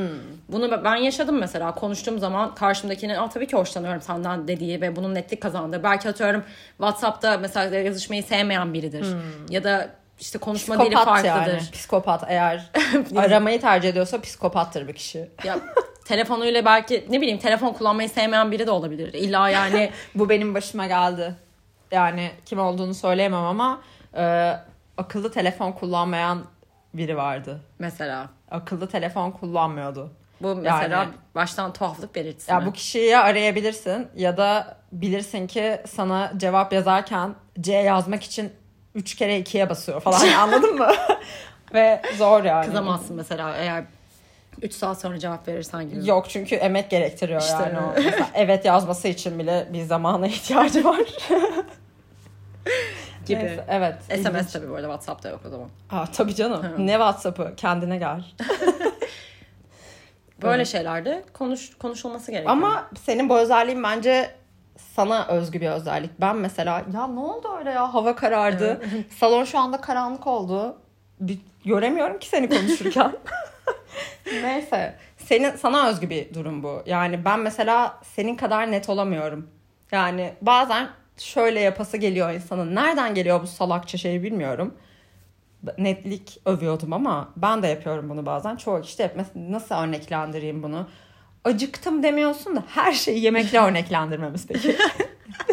Bunu 0.49 0.85
ben 0.85 0.97
yaşadım 0.97 1.39
mesela 1.39 1.75
konuştuğum 1.75 2.19
zaman 2.19 2.55
karşımdakinin 2.55 3.15
Aa, 3.15 3.29
tabii 3.29 3.47
ki 3.47 3.57
hoşlanıyorum 3.57 4.03
senden 4.03 4.49
dediği 4.49 4.81
ve 4.81 4.97
bunun 4.97 5.15
netlik 5.15 5.41
kazandığı. 5.41 5.83
Belki 5.83 6.09
atıyorum 6.09 6.45
WhatsApp'ta 6.77 7.39
mesela 7.39 7.77
yazışmayı 7.79 8.23
sevmeyen 8.23 8.75
biridir. 8.75 9.07
Ya 9.51 9.65
da 9.65 9.89
işte 10.21 10.39
konuşma 10.39 10.75
dili 10.75 10.85
psikopat 10.85 11.05
farklıdır. 11.05 11.53
yani. 11.53 11.71
Psikopat 11.73 12.25
eğer 12.29 12.71
aramayı 13.17 13.61
tercih 13.61 13.89
ediyorsa 13.89 14.21
psikopattır 14.21 14.89
bir 14.89 14.93
kişi. 14.93 15.29
Ya 15.45 15.59
telefonuyla 16.05 16.65
belki 16.65 17.07
ne 17.11 17.21
bileyim 17.21 17.39
telefon 17.39 17.73
kullanmayı 17.73 18.09
sevmeyen 18.09 18.51
biri 18.53 18.67
de 18.67 18.71
olabilir. 18.71 19.13
İlla 19.15 19.49
yani 19.51 19.91
Bu 20.15 20.29
benim 20.29 20.55
başıma 20.55 20.87
geldi. 20.87 21.35
Yani 21.91 22.31
kim 22.47 22.59
olduğunu 22.61 22.95
söyleyemem 22.95 23.45
ama 23.45 23.81
e, 24.17 24.53
akıllı 24.97 25.33
telefon 25.33 25.73
kullanmayan 25.73 26.45
biri 26.95 27.17
vardı. 27.17 27.61
mesela 27.79 28.29
Akıllı 28.51 28.89
telefon 28.89 29.31
kullanmıyordu. 29.31 30.11
bu 30.43 30.55
mesela 30.55 30.97
Yani- 30.97 31.11
baştan 31.35 31.73
tuhaflık 31.73 32.15
belirtisi. 32.15 32.51
Ya 32.51 32.61
mi? 32.61 32.67
bu 32.67 32.73
kişiyi 32.73 33.09
ya 33.09 33.23
arayabilirsin 33.23 34.09
ya 34.17 34.37
da 34.37 34.77
bilirsin 34.93 35.47
ki 35.47 35.81
sana 35.89 36.33
cevap 36.37 36.73
yazarken 36.73 37.35
C 37.61 37.73
yazmak 37.73 38.23
için 38.23 38.53
3 38.95 39.15
kere 39.15 39.39
2'ye 39.41 39.71
basıyor 39.71 40.01
falan 40.01 40.29
anladın 40.39 40.75
mı? 40.77 40.89
Ve 41.75 42.03
zor 42.19 42.45
yani. 42.45 42.67
Kızamazsın 42.67 43.17
mesela 43.17 43.57
eğer 43.57 43.85
3 44.63 44.73
saat 44.75 45.01
sonra 45.01 45.19
cevap 45.19 45.49
verirsen 45.49 45.91
gibi. 45.91 46.09
Yok 46.09 46.27
çünkü 46.31 46.55
emek 46.55 46.91
gerektiriyor 46.91 47.41
İşte. 47.41 47.53
yani 47.55 47.79
o. 47.79 47.95
Evet 48.35 48.65
yazması 48.65 49.09
için 49.09 49.39
bile 49.39 49.69
bir 49.73 49.83
zamana 49.83 50.27
ihtiyacı 50.37 50.85
var. 50.85 50.99
gibi. 53.27 53.45
Neyse, 53.45 53.65
evet. 53.69 53.95
SMS 54.03 54.19
ilginç. 54.19 54.53
tabii 54.53 54.71
bu 54.71 54.75
arada 54.75 54.87
WhatsApp'ta 54.87 55.29
yok 55.29 55.41
o 55.47 55.49
zaman. 55.51 55.69
Aa, 55.91 56.07
tabii 56.07 56.35
canım. 56.35 56.63
Hı. 56.63 56.87
Ne 56.87 56.93
Whatsapp'ı? 56.93 57.53
Kendine 57.57 57.97
gel. 57.99 58.25
Böyle 60.43 60.57
Evet. 60.57 60.67
şeylerde 60.67 61.25
konuş 61.33 61.75
konuşulması 61.79 62.31
gerekiyor. 62.31 62.53
Ama 62.53 62.87
senin 63.05 63.29
bu 63.29 63.39
özelliğin 63.39 63.83
bence 63.83 64.31
sana 64.77 65.27
özgü 65.27 65.61
bir 65.61 65.71
özellik. 65.71 66.11
Ben 66.21 66.37
mesela 66.37 66.85
ya 66.95 67.07
ne 67.07 67.21
oldu 67.21 67.49
öyle 67.59 67.71
ya 67.71 67.95
hava 67.95 68.17
karardı. 68.17 68.81
Salon 69.19 69.45
şu 69.45 69.59
anda 69.59 69.81
karanlık 69.81 70.27
oldu. 70.27 70.77
Bir, 71.21 71.39
göremiyorum 71.65 72.19
ki 72.19 72.29
seni 72.29 72.49
konuşurken. 72.49 73.13
Neyse. 74.43 74.95
senin 75.17 75.57
sana 75.57 75.89
özgü 75.89 76.11
bir 76.11 76.35
durum 76.35 76.63
bu. 76.63 76.83
Yani 76.87 77.25
ben 77.25 77.41
mesela 77.41 77.99
senin 78.03 78.37
kadar 78.37 78.71
net 78.73 78.89
olamıyorum. 78.89 79.51
Yani 79.93 80.35
bazen 80.43 80.89
şöyle 81.19 81.61
yapası 81.61 81.97
geliyor 81.97 82.33
insanın. 82.33 82.75
Nereden 82.75 83.15
geliyor 83.15 83.43
bu 83.43 83.47
salakça 83.47 83.99
şey 83.99 84.23
bilmiyorum. 84.23 84.75
Netlik 85.79 86.41
övüyordum 86.47 86.93
ama 86.93 87.33
ben 87.37 87.63
de 87.63 87.67
yapıyorum 87.67 88.09
bunu 88.09 88.27
bazen. 88.27 88.57
Çoğu 88.57 88.81
kişi 88.81 88.99
de 88.99 89.03
yapmaz. 89.03 89.27
Nasıl 89.35 89.75
örneklendireyim 89.75 90.63
bunu? 90.63 90.89
Acıktım 91.45 92.03
demiyorsun 92.03 92.57
da 92.57 92.63
her 92.67 92.93
şeyi 92.93 93.21
yemekle 93.21 93.59
örneklendirmemiz 93.59 94.47
peki. 94.47 94.77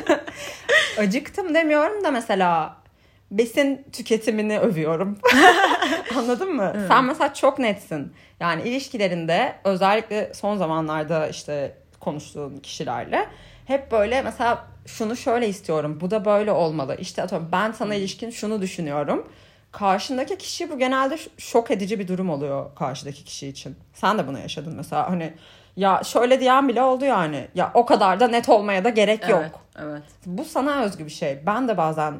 Acıktım 0.97 1.53
demiyorum 1.53 2.03
da 2.03 2.11
mesela 2.11 2.77
besin 3.31 3.85
tüketimini 3.91 4.59
övüyorum. 4.59 5.19
Anladın 6.17 6.55
mı? 6.55 6.71
Evet. 6.75 6.87
Sen 6.87 7.03
mesela 7.03 7.33
çok 7.33 7.59
netsin. 7.59 8.13
Yani 8.39 8.61
ilişkilerinde 8.61 9.55
özellikle 9.63 10.33
son 10.33 10.57
zamanlarda 10.57 11.27
işte 11.27 11.77
konuştuğun 11.99 12.57
kişilerle 12.57 13.27
hep 13.65 13.91
böyle 13.91 14.21
mesela 14.21 14.65
şunu 14.85 15.15
şöyle 15.15 15.47
istiyorum. 15.49 15.97
Bu 16.01 16.11
da 16.11 16.25
böyle 16.25 16.51
olmalı. 16.51 16.95
İşte 16.99 17.21
atıyorum 17.21 17.49
ben 17.51 17.71
sana 17.71 17.95
ilişkin 17.95 18.29
şunu 18.29 18.61
düşünüyorum. 18.61 19.27
Karşındaki 19.71 20.37
kişi 20.37 20.71
bu 20.71 20.79
genelde 20.79 21.17
şok 21.37 21.71
edici 21.71 21.99
bir 21.99 22.07
durum 22.07 22.29
oluyor 22.29 22.75
karşıdaki 22.75 23.23
kişi 23.23 23.47
için. 23.47 23.75
Sen 23.93 24.17
de 24.17 24.27
bunu 24.27 24.39
yaşadın 24.39 24.75
mesela. 24.75 25.09
Hani 25.09 25.33
ya 25.75 26.01
şöyle 26.03 26.39
diyen 26.39 26.67
bile 26.67 26.81
oldu 26.81 27.05
yani. 27.05 27.47
Ya 27.55 27.71
o 27.73 27.85
kadar 27.85 28.19
da 28.19 28.27
net 28.27 28.49
olmaya 28.49 28.83
da 28.83 28.89
gerek 28.89 29.29
yok. 29.29 29.41
Evet, 29.41 29.51
evet. 29.79 30.03
Bu 30.25 30.45
sana 30.45 30.83
özgü 30.83 31.05
bir 31.05 31.11
şey. 31.11 31.39
Ben 31.45 31.67
de 31.67 31.77
bazen 31.77 32.13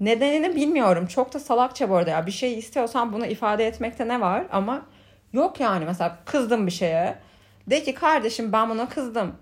nedenini 0.00 0.56
bilmiyorum. 0.56 1.06
Çok 1.06 1.34
da 1.34 1.40
salakça 1.40 1.90
bu 1.90 1.96
arada 1.96 2.10
ya. 2.10 2.26
Bir 2.26 2.32
şey 2.32 2.58
istiyorsan 2.58 3.12
bunu 3.12 3.26
ifade 3.26 3.66
etmekte 3.66 4.08
ne 4.08 4.20
var? 4.20 4.44
Ama 4.52 4.82
yok 5.32 5.60
yani 5.60 5.84
mesela 5.84 6.18
kızdım 6.24 6.66
bir 6.66 6.72
şeye. 6.72 7.18
De 7.66 7.82
ki 7.82 7.94
kardeşim 7.94 8.52
ben 8.52 8.70
buna 8.70 8.88
kızdım. 8.88 9.34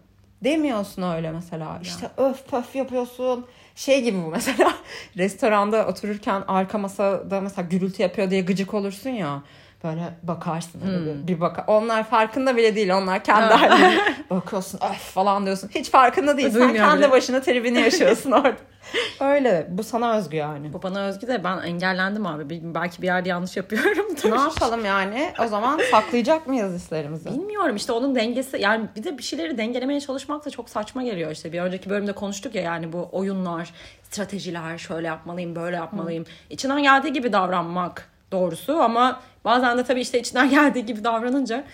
Demiyorsun 0.44 1.02
öyle 1.16 1.30
mesela. 1.32 1.78
İşte 1.82 2.10
öf 2.16 2.46
pöf 2.50 2.76
yapıyorsun. 2.76 3.46
Şey 3.74 4.02
gibi 4.02 4.22
bu 4.24 4.26
mesela. 4.30 4.72
Restoranda 5.16 5.86
otururken 5.86 6.42
arka 6.48 6.78
masada 6.78 7.40
mesela 7.40 7.68
gürültü 7.68 8.02
yapıyor 8.02 8.30
diye 8.30 8.40
gıcık 8.40 8.74
olursun 8.74 9.10
ya. 9.10 9.42
Böyle 9.84 10.02
bakarsın. 10.22 10.80
öyle 10.88 11.28
bir- 11.28 11.40
baka 11.40 11.64
Onlar 11.66 12.04
farkında 12.04 12.56
bile 12.56 12.74
değil. 12.76 12.90
Onlar 12.94 13.24
kendi 13.24 13.54
halinde. 13.54 14.00
Bakıyorsun 14.30 14.80
öf 14.90 14.96
falan 15.14 15.46
diyorsun. 15.46 15.70
Hiç 15.74 15.90
farkında 15.90 16.36
değil. 16.36 16.50
Sen 16.50 16.60
Duymuyor 16.60 16.84
kendi 16.86 16.98
bile. 17.02 17.10
başına 17.10 17.40
tribini 17.40 17.80
yaşıyorsun 17.80 18.30
orada. 18.30 18.56
Öyle. 19.20 19.66
Bu 19.70 19.84
sana 19.84 20.16
özgü 20.16 20.36
yani. 20.36 20.72
Bu 20.72 20.82
bana 20.82 21.04
özgü 21.04 21.26
de 21.26 21.44
ben 21.44 21.58
engellendim 21.58 22.26
abi. 22.26 22.60
Belki 22.74 23.02
bir 23.02 23.06
yerde 23.06 23.28
yanlış 23.28 23.56
yapıyorum. 23.56 24.06
ne 24.24 24.40
yapalım 24.40 24.84
yani? 24.84 25.32
O 25.44 25.46
zaman 25.46 25.80
saklayacak 25.90 26.46
mıyız 26.46 26.74
hislerimizi? 26.74 27.30
Bilmiyorum 27.30 27.76
işte 27.76 27.92
onun 27.92 28.14
dengesi 28.14 28.58
yani 28.60 28.86
bir 28.96 29.04
de 29.04 29.18
bir 29.18 29.22
şeyleri 29.22 29.58
dengelemeye 29.58 30.00
çalışmak 30.00 30.44
da 30.46 30.50
çok 30.50 30.70
saçma 30.70 31.02
geliyor 31.02 31.30
işte. 31.30 31.52
Bir 31.52 31.60
önceki 31.60 31.90
bölümde 31.90 32.12
konuştuk 32.12 32.54
ya 32.54 32.62
yani 32.62 32.92
bu 32.92 33.08
oyunlar, 33.12 33.72
stratejiler, 34.02 34.78
şöyle 34.78 35.06
yapmalıyım, 35.06 35.56
böyle 35.56 35.76
yapmalıyım. 35.76 36.24
İçinden 36.50 36.82
geldiği 36.82 37.12
gibi 37.12 37.32
davranmak 37.32 38.08
doğrusu 38.32 38.80
ama 38.80 39.20
bazen 39.44 39.78
de 39.78 39.84
tabii 39.84 40.00
işte 40.00 40.20
içinden 40.20 40.50
geldiği 40.56 40.86
gibi 40.86 41.04
davranınca 41.04 41.64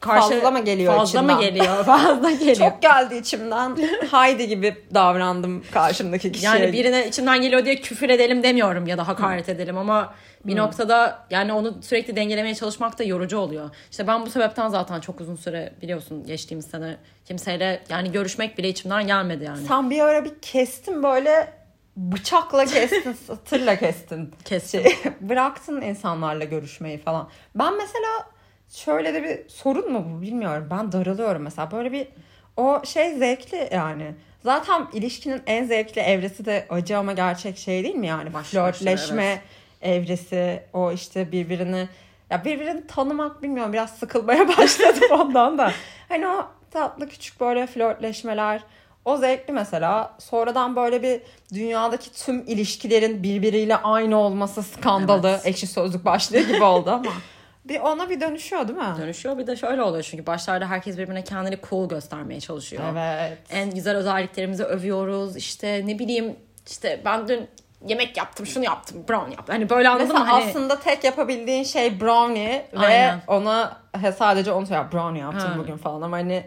Fazla 0.00 0.50
mı 0.50 0.64
geliyor 0.64 0.96
Fazla 0.96 1.22
mı 1.22 1.32
içinden? 1.32 1.54
geliyor? 1.54 1.84
Fazla 1.84 2.30
geliyor. 2.30 2.56
Çok 2.70 2.82
geldi 2.82 3.16
içimden. 3.16 3.78
Haydi 4.10 4.48
gibi 4.48 4.76
davrandım 4.94 5.62
karşımdaki 5.72 6.32
kişiye. 6.32 6.52
Yani 6.52 6.72
birine 6.72 7.08
içimden 7.08 7.42
geliyor 7.42 7.64
diye 7.64 7.76
küfür 7.76 8.10
edelim 8.10 8.42
demiyorum 8.42 8.86
ya 8.86 8.98
da 8.98 9.08
hakaret 9.08 9.48
edelim 9.48 9.78
ama 9.78 10.14
bir 10.44 10.56
noktada 10.56 11.26
yani 11.30 11.52
onu 11.52 11.82
sürekli 11.82 12.16
dengelemeye 12.16 12.54
çalışmak 12.54 12.98
da 12.98 13.04
yorucu 13.04 13.38
oluyor. 13.38 13.70
İşte 13.90 14.06
ben 14.06 14.26
bu 14.26 14.30
sebepten 14.30 14.68
zaten 14.68 15.00
çok 15.00 15.20
uzun 15.20 15.36
süre 15.36 15.72
biliyorsun 15.82 16.26
geçtiğimiz 16.26 16.66
sene 16.66 16.96
kimseyle 17.24 17.82
yani 17.88 18.12
görüşmek 18.12 18.58
bile 18.58 18.68
içimden 18.68 19.06
gelmedi 19.06 19.44
yani. 19.44 19.66
Sen 19.66 19.90
bir 19.90 20.00
ara 20.00 20.24
bir 20.24 20.32
kestin 20.42 21.02
böyle 21.02 21.52
bıçakla 21.96 22.64
kestin, 22.64 23.12
satırla 23.26 23.78
kestin. 23.78 24.34
Kestim. 24.44 24.82
Şey, 24.82 24.94
bıraktın 25.20 25.80
insanlarla 25.80 26.44
görüşmeyi 26.44 26.98
falan. 26.98 27.28
Ben 27.54 27.76
mesela 27.76 28.35
şöyle 28.76 29.14
de 29.14 29.22
bir 29.22 29.48
sorun 29.48 29.92
mu 29.92 30.06
bu 30.10 30.22
bilmiyorum. 30.22 30.68
Ben 30.70 30.92
daralıyorum 30.92 31.42
mesela. 31.42 31.70
Böyle 31.70 31.92
bir 31.92 32.08
o 32.56 32.82
şey 32.84 33.14
zevkli 33.14 33.68
yani. 33.72 34.14
Zaten 34.44 34.86
ilişkinin 34.92 35.42
en 35.46 35.64
zevkli 35.64 36.00
evresi 36.00 36.44
de 36.44 36.66
acı 36.70 36.98
ama 36.98 37.12
gerçek 37.12 37.58
şey 37.58 37.84
değil 37.84 37.94
mi 37.94 38.06
yani? 38.06 38.34
Başına, 38.34 38.72
Flörtleşme 38.72 39.40
evresi, 39.82 40.62
o 40.72 40.92
işte 40.92 41.32
birbirini 41.32 41.88
ya 42.30 42.44
birbirini 42.44 42.86
tanımak 42.86 43.42
bilmiyorum 43.42 43.72
biraz 43.72 43.90
sıkılmaya 43.90 44.48
başladım 44.58 45.10
ondan 45.10 45.58
da. 45.58 45.72
Hani 46.08 46.28
o 46.28 46.46
tatlı 46.70 47.08
küçük 47.08 47.40
böyle 47.40 47.66
flörtleşmeler 47.66 48.60
o 49.04 49.16
zevkli 49.16 49.52
mesela. 49.52 50.14
Sonradan 50.18 50.76
böyle 50.76 51.02
bir 51.02 51.20
dünyadaki 51.54 52.12
tüm 52.12 52.44
ilişkilerin 52.46 53.22
birbiriyle 53.22 53.76
aynı 53.76 54.18
olması 54.18 54.62
skandalı. 54.62 55.28
Evet. 55.28 55.46
Ekşi 55.46 55.66
sözlük 55.66 56.04
başlığı 56.04 56.40
gibi 56.40 56.62
oldu 56.64 56.90
ama. 56.90 57.12
Bir 57.68 57.80
ona 57.80 58.10
bir 58.10 58.20
dönüşüyor 58.20 58.68
değil 58.68 58.78
mi? 58.78 58.94
Dönüşüyor 58.98 59.38
bir 59.38 59.46
de 59.46 59.56
şöyle 59.56 59.82
oluyor 59.82 60.02
çünkü 60.02 60.26
başlarda 60.26 60.66
herkes 60.70 60.98
birbirine 60.98 61.24
kendini 61.24 61.58
cool 61.70 61.88
göstermeye 61.88 62.40
çalışıyor. 62.40 62.82
Evet. 62.92 63.38
En 63.50 63.70
güzel 63.70 63.96
özelliklerimizi 63.96 64.64
övüyoruz 64.64 65.36
işte 65.36 65.82
ne 65.86 65.98
bileyim 65.98 66.36
işte 66.70 67.00
ben 67.04 67.28
dün 67.28 67.48
yemek 67.86 68.16
yaptım 68.16 68.46
şunu 68.46 68.64
yaptım 68.64 69.04
brown 69.08 69.30
yaptım. 69.30 69.54
Hani 69.54 69.70
böyle 69.70 69.88
anladın 69.88 70.06
Mesela 70.06 70.24
mı? 70.24 70.30
Hani... 70.30 70.44
aslında 70.44 70.80
tek 70.80 71.04
yapabildiğin 71.04 71.64
şey 71.64 72.00
brownie 72.00 72.66
ve 72.72 72.86
Aynen. 72.86 73.20
ona 73.26 73.76
he, 74.00 74.12
sadece 74.12 74.52
onu 74.52 74.66
söyle 74.66 74.82
brownie 74.92 75.20
yaptım 75.20 75.50
Ha. 75.50 75.58
bugün 75.58 75.76
falan 75.76 76.02
ama 76.02 76.16
hani 76.16 76.42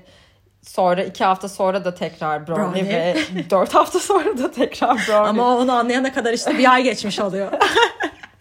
sonra 0.62 1.04
iki 1.04 1.24
hafta 1.24 1.50
sonra 1.50 1.86
da 1.86 1.96
tekrar 1.96 2.48
brownie, 2.48 2.84
Brownie. 2.84 3.16
ve 3.36 3.50
dört 3.50 3.76
hafta 3.76 4.00
sonra 4.00 4.38
da 4.38 4.52
tekrar 4.52 4.98
brownie. 5.08 5.18
Ama 5.18 5.58
onu 5.58 5.72
anlayana 5.72 6.14
kadar 6.14 6.34
işte 6.34 6.58
bir 6.58 6.74
ay 6.74 6.84
geçmiş 6.84 7.20
oluyor. 7.20 7.52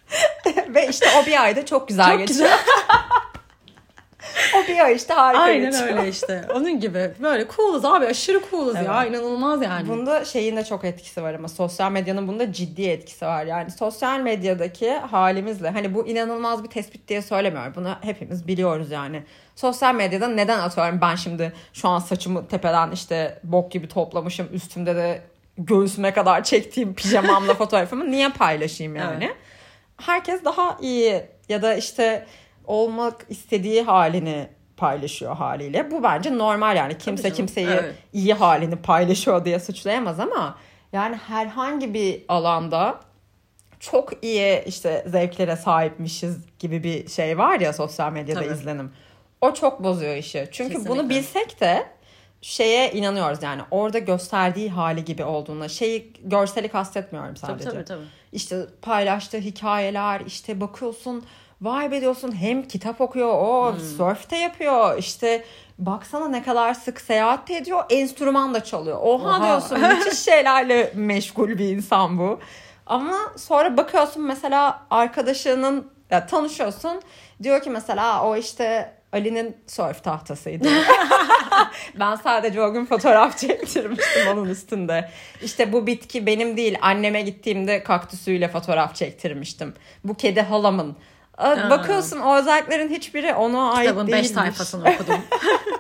ve 0.74 0.88
işte 0.88 1.06
o 1.22 1.26
bir 1.26 1.42
ayda 1.42 1.66
çok 1.66 1.88
güzel 1.88 2.10
Çok 2.10 2.18
geçiyor. 2.18 2.50
o 4.56 4.68
bir 4.68 4.78
ay 4.78 4.94
işte 4.94 5.14
harika 5.14 5.42
Aynen 5.42 5.70
geçiyor. 5.70 5.88
öyle 5.88 6.08
işte. 6.08 6.44
Onun 6.54 6.80
gibi. 6.80 7.10
Böyle 7.22 7.46
cool'uz 7.56 7.84
abi. 7.84 8.06
Aşırı 8.06 8.40
cool'uz 8.50 8.74
ya. 8.74 9.04
İnanılmaz 9.04 9.62
yani. 9.62 9.88
Bunda 9.88 10.24
şeyin 10.24 10.56
de 10.56 10.64
çok 10.64 10.84
etkisi 10.84 11.22
var 11.22 11.34
ama 11.34 11.48
sosyal 11.48 11.92
medyanın 11.92 12.28
bunda 12.28 12.52
ciddi 12.52 12.82
etkisi 12.82 13.26
var. 13.26 13.44
Yani 13.44 13.70
sosyal 13.70 14.20
medyadaki 14.20 14.92
halimizle 14.92 15.70
hani 15.70 15.94
bu 15.94 16.06
inanılmaz 16.06 16.64
bir 16.64 16.68
tespit 16.68 17.08
diye 17.08 17.22
söylemiyorum. 17.22 17.72
Bunu 17.76 17.94
hepimiz 18.00 18.48
biliyoruz 18.48 18.90
yani. 18.90 19.22
Sosyal 19.56 19.94
medyada 19.94 20.28
neden 20.28 20.58
atıyorum 20.58 21.00
ben 21.00 21.14
şimdi 21.14 21.52
şu 21.72 21.88
an 21.88 21.98
saçımı 21.98 22.48
tepeden 22.48 22.90
işte 22.90 23.38
bok 23.44 23.72
gibi 23.72 23.88
toplamışım. 23.88 24.48
Üstümde 24.52 24.96
de 24.96 25.22
göğsüme 25.58 26.12
kadar 26.12 26.44
çektiğim 26.44 26.94
pijamamla 26.94 27.54
fotoğrafımı 27.58 28.10
niye 28.10 28.28
paylaşayım 28.28 28.96
yani? 28.96 29.24
Evet. 29.24 29.36
Herkes 30.02 30.44
daha 30.44 30.78
iyi 30.80 31.22
ya 31.48 31.62
da 31.62 31.74
işte 31.74 32.26
olmak 32.64 33.26
istediği 33.28 33.82
halini 33.82 34.48
paylaşıyor 34.76 35.36
haliyle. 35.36 35.90
Bu 35.90 36.02
bence 36.02 36.38
normal 36.38 36.76
yani. 36.76 36.98
Kimse 36.98 37.32
kimseyi 37.32 37.66
evet. 37.66 37.94
iyi 38.12 38.34
halini 38.34 38.76
paylaşıyor 38.76 39.44
diye 39.44 39.60
suçlayamaz 39.60 40.20
ama 40.20 40.58
yani 40.92 41.16
herhangi 41.16 41.94
bir 41.94 42.22
alanda 42.28 43.00
çok 43.80 44.24
iyi 44.24 44.64
işte 44.66 45.04
zevklere 45.06 45.56
sahipmişiz 45.56 46.36
gibi 46.58 46.82
bir 46.84 47.08
şey 47.08 47.38
var 47.38 47.60
ya 47.60 47.72
sosyal 47.72 48.12
medyada 48.12 48.40
Tabii. 48.40 48.52
izlenim. 48.52 48.92
O 49.40 49.54
çok 49.54 49.84
bozuyor 49.84 50.16
işi. 50.16 50.48
Çünkü 50.52 50.74
bunu 50.74 50.84
Kesinlikle. 50.84 51.08
bilsek 51.08 51.60
de 51.60 51.86
şeye 52.42 52.92
inanıyoruz 52.92 53.42
yani 53.42 53.62
orada 53.70 53.98
gösterdiği 53.98 54.70
hali 54.70 55.04
gibi 55.04 55.24
olduğuna. 55.24 55.68
Şeyi 55.68 56.12
görseli 56.24 56.68
kastetmiyorum 56.68 57.34
Tabii 57.34 57.52
sadece. 57.52 57.70
tabii 57.70 57.84
tabii. 57.84 58.04
İşte 58.32 58.66
paylaştığı 58.82 59.38
hikayeler 59.38 60.20
işte 60.26 60.60
bakıyorsun 60.60 61.24
vay 61.62 61.90
be 61.90 62.00
diyorsun 62.00 62.34
hem 62.40 62.62
kitap 62.68 63.00
okuyor 63.00 63.28
o 63.34 63.72
Hmm. 63.72 63.80
surf 63.80 64.30
de 64.30 64.36
yapıyor 64.36 64.98
işte 64.98 65.44
baksana 65.78 66.28
ne 66.28 66.42
kadar 66.42 66.74
sık 66.74 67.00
seyahat 67.00 67.50
ediyor 67.50 67.84
enstrüman 67.90 68.54
da 68.54 68.64
çalıyor. 68.64 68.98
Oha, 69.02 69.28
Oha. 69.38 69.46
diyorsun 69.46 69.80
müthiş 69.80 70.18
şeylerle 70.18 70.92
meşgul 70.94 71.48
bir 71.48 71.76
insan 71.76 72.18
bu. 72.18 72.38
Ama 72.86 73.14
sonra 73.36 73.76
bakıyorsun 73.76 74.22
mesela 74.22 74.82
arkadaşının 74.90 75.90
ya 76.10 76.26
tanışıyorsun 76.26 77.02
diyor 77.42 77.62
ki 77.62 77.70
mesela 77.70 78.22
o 78.24 78.36
işte 78.36 78.94
Ali'nin 79.12 79.56
surf 79.66 80.04
tahtasıydı. 80.04 80.68
ben 81.98 82.14
sadece 82.16 82.62
o 82.62 82.72
gün 82.72 82.86
fotoğraf 82.86 83.38
çektirmiştim 83.38 84.28
onun 84.32 84.48
üstünde. 84.48 85.10
İşte 85.42 85.72
bu 85.72 85.86
bitki 85.86 86.26
benim 86.26 86.56
değil 86.56 86.78
anneme 86.80 87.22
gittiğimde 87.22 87.82
kaktüsüyle 87.82 88.48
fotoğraf 88.48 88.94
çektirmiştim. 88.94 89.74
Bu 90.04 90.14
kedi 90.14 90.40
halamın. 90.40 90.96
Aa, 91.38 91.70
Bakıyorsun 91.70 92.20
o 92.20 92.36
özelliklerin 92.36 92.88
hiçbiri 92.88 93.34
ona 93.34 93.72
ait 93.72 93.88
Kitabın 93.88 94.06
5 94.06 94.12
değilmiş. 94.12 94.30
sayfasını 94.30 94.90
okudum. 94.90 95.20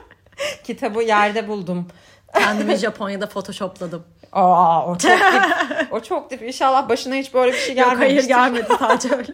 Kitabı 0.64 1.02
yerde 1.02 1.48
buldum. 1.48 1.88
Kendimi 2.34 2.76
Japonya'da 2.76 3.28
photoshopladım. 3.28 4.04
Aa 4.32 4.86
o 4.86 4.98
çok 4.98 5.10
dip. 5.10 5.92
o 5.92 6.00
çok 6.00 6.30
dip. 6.30 6.42
İnşallah 6.42 6.88
başına 6.88 7.14
hiç 7.14 7.34
böyle 7.34 7.52
bir 7.52 7.58
şey 7.58 7.76
Yok 7.76 7.90
gelmemiştir. 7.90 8.32
hayır 8.34 8.52
gelmedi 8.54 8.72
sadece 8.78 9.08
öyle. 9.16 9.32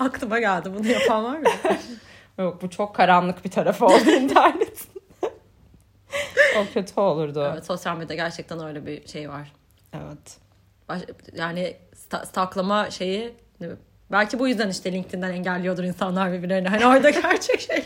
Aklıma 0.00 0.38
geldi 0.40 0.70
bunu 0.78 0.86
yapan 0.86 1.24
var 1.24 1.38
mı? 1.38 1.48
Yok 2.38 2.62
bu 2.62 2.70
çok 2.70 2.94
karanlık 2.94 3.44
bir 3.44 3.50
tarafı 3.50 3.86
oldu 3.86 4.10
internetin. 4.10 4.88
o 6.58 6.64
kötü 6.74 7.00
olurdu. 7.00 7.50
Evet, 7.52 7.66
sosyal 7.66 7.96
medyada 7.96 8.14
gerçekten 8.14 8.66
öyle 8.66 8.86
bir 8.86 9.06
şey 9.08 9.28
var. 9.30 9.52
Evet. 9.92 10.38
Baş- 10.88 11.02
yani 11.34 11.76
sta- 11.94 12.26
stalklama 12.26 12.90
şeyi 12.90 13.34
belki 14.12 14.38
bu 14.38 14.48
yüzden 14.48 14.68
işte 14.68 14.92
LinkedIn'den 14.92 15.30
engelliyordur 15.32 15.84
insanlar 15.84 16.32
birbirlerini. 16.32 16.68
Hani 16.68 16.86
orada 16.86 17.10
gerçek 17.20 17.60
şey. 17.60 17.84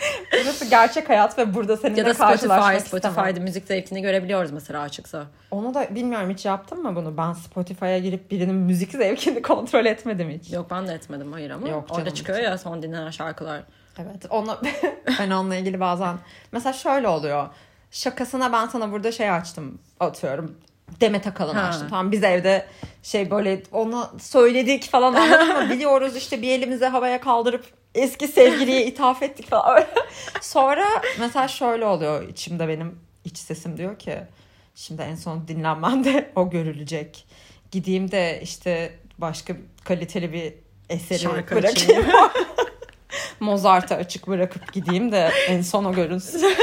Burası 0.44 0.64
gerçek 0.64 1.08
hayat 1.08 1.38
ve 1.38 1.54
burada 1.54 1.76
seninle 1.76 2.00
ya 2.00 2.06
da 2.06 2.14
karşılaşmak 2.14 2.80
Spotify, 2.80 2.96
istemem. 2.96 3.14
Spotify'da 3.14 3.40
müzik 3.40 3.66
zevkini 3.66 4.02
görebiliyoruz 4.02 4.50
mesela 4.50 4.80
açıksa. 4.82 5.26
Onu 5.50 5.74
da 5.74 5.94
bilmiyorum 5.94 6.30
hiç 6.30 6.44
yaptın 6.44 6.82
mı 6.82 6.96
bunu? 6.96 7.16
Ben 7.16 7.32
Spotify'a 7.32 7.98
girip 7.98 8.30
birinin 8.30 8.54
müzik 8.54 8.92
zevkini 8.92 9.42
kontrol 9.52 9.86
etmedim 9.86 10.30
hiç. 10.30 10.52
Yok 10.52 10.66
ben 10.70 10.88
de 10.88 10.92
etmedim 10.92 11.32
hayır 11.32 11.50
ama 11.50 11.68
Yok 11.68 11.86
orada 11.90 12.14
çıkıyor 12.14 12.38
ya 12.38 12.58
son 12.58 12.82
dinlenen 12.82 13.10
şarkılar. 13.10 13.62
Evet. 13.98 14.26
Onu 14.30 14.58
ben 15.18 15.30
onunla 15.30 15.56
ilgili 15.56 15.80
bazen 15.80 16.16
mesela 16.52 16.72
şöyle 16.72 17.08
oluyor. 17.08 17.48
Şakasına 17.90 18.52
ben 18.52 18.66
sana 18.66 18.92
burada 18.92 19.12
şey 19.12 19.30
açtım 19.30 19.78
atıyorum. 20.00 20.56
Demet 21.00 21.26
Akalın 21.26 21.56
açtım. 21.56 21.86
Tamam 21.90 22.12
biz 22.12 22.24
evde 22.24 22.66
şey 23.02 23.30
böyle 23.30 23.62
ona 23.72 24.10
söyledik 24.18 24.90
falan 24.90 25.14
anladın 25.14 25.64
mı? 25.64 25.70
Biliyoruz 25.70 26.16
işte 26.16 26.42
bir 26.42 26.50
elimizi 26.50 26.86
havaya 26.86 27.20
kaldırıp 27.20 27.64
eski 27.94 28.28
sevgiliye 28.28 28.86
ithaf 28.86 29.22
ettik 29.22 29.48
falan. 29.48 29.84
Sonra 30.40 30.86
mesela 31.18 31.48
şöyle 31.48 31.86
oluyor 31.86 32.28
içimde 32.28 32.68
benim 32.68 32.98
iç 33.24 33.38
sesim 33.38 33.76
diyor 33.76 33.98
ki 33.98 34.18
şimdi 34.74 35.02
en 35.02 35.14
son 35.14 35.48
dinlenmemde 35.48 36.32
o 36.36 36.50
görülecek. 36.50 37.26
Gideyim 37.70 38.10
de 38.10 38.40
işte 38.42 38.98
başka 39.18 39.56
kaliteli 39.84 40.32
bir 40.32 40.54
eseri 40.88 41.18
Şarkı 41.18 41.56
bırakayım. 41.56 42.06
Mozart'ı 43.40 43.94
açık 43.94 44.26
bırakıp 44.26 44.72
gideyim 44.72 45.12
de 45.12 45.30
en 45.48 45.62
son 45.62 45.84
o 45.84 45.92
görünsün. 45.92 46.56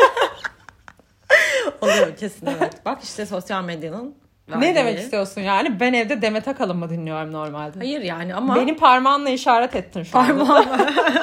Oluyor 1.82 2.18
kesin 2.18 2.46
evet. 2.46 2.86
Bak 2.86 3.04
işte 3.04 3.26
sosyal 3.26 3.64
medyanın 3.64 4.16
ne 4.48 4.56
verdiği- 4.56 4.76
demek 4.76 5.00
istiyorsun 5.00 5.42
yani? 5.42 5.80
Ben 5.80 5.94
evde 5.94 6.22
Demet 6.22 6.48
Akalın 6.48 6.78
mı 6.78 6.90
dinliyorum 6.90 7.32
normalde? 7.32 7.78
Hayır 7.80 8.02
yani 8.02 8.36
ama 8.36 8.56
Benim 8.56 8.78
parmağınla 8.78 9.30
işaret 9.30 9.76
ettin 9.76 10.04
şu 10.04 10.18
anda. 10.20 10.46
parmağım 10.46 10.66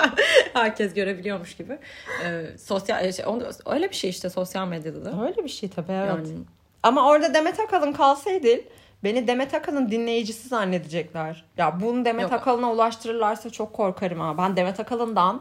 herkes 0.54 0.94
görebiliyormuş 0.94 1.56
gibi. 1.56 1.78
Ee, 2.24 2.58
sosyal 2.58 3.12
şey, 3.12 3.26
onu- 3.26 3.48
öyle 3.66 3.90
bir 3.90 3.94
şey 3.94 4.10
işte 4.10 4.30
sosyal 4.30 4.68
medyada 4.68 5.04
da. 5.04 5.24
Öyle 5.26 5.44
bir 5.44 5.48
şey 5.48 5.68
tabii 5.68 5.92
evet. 5.92 6.08
Yani 6.08 6.28
Ama 6.82 7.08
orada 7.08 7.34
Demet 7.34 7.60
Akalın 7.60 7.92
kalsaydı 7.92 8.48
beni 9.04 9.26
Demet 9.28 9.54
Akalın 9.54 9.90
dinleyicisi 9.90 10.48
zannedecekler. 10.48 11.44
Ya 11.56 11.80
bunu 11.80 12.04
Demet 12.04 12.22
Yok. 12.22 12.32
Akalın'a 12.32 12.72
ulaştırırlarsa 12.72 13.50
çok 13.50 13.72
korkarım 13.72 14.20
ha. 14.20 14.38
Ben 14.38 14.56
Demet 14.56 14.80
Akalın'dan 14.80 15.40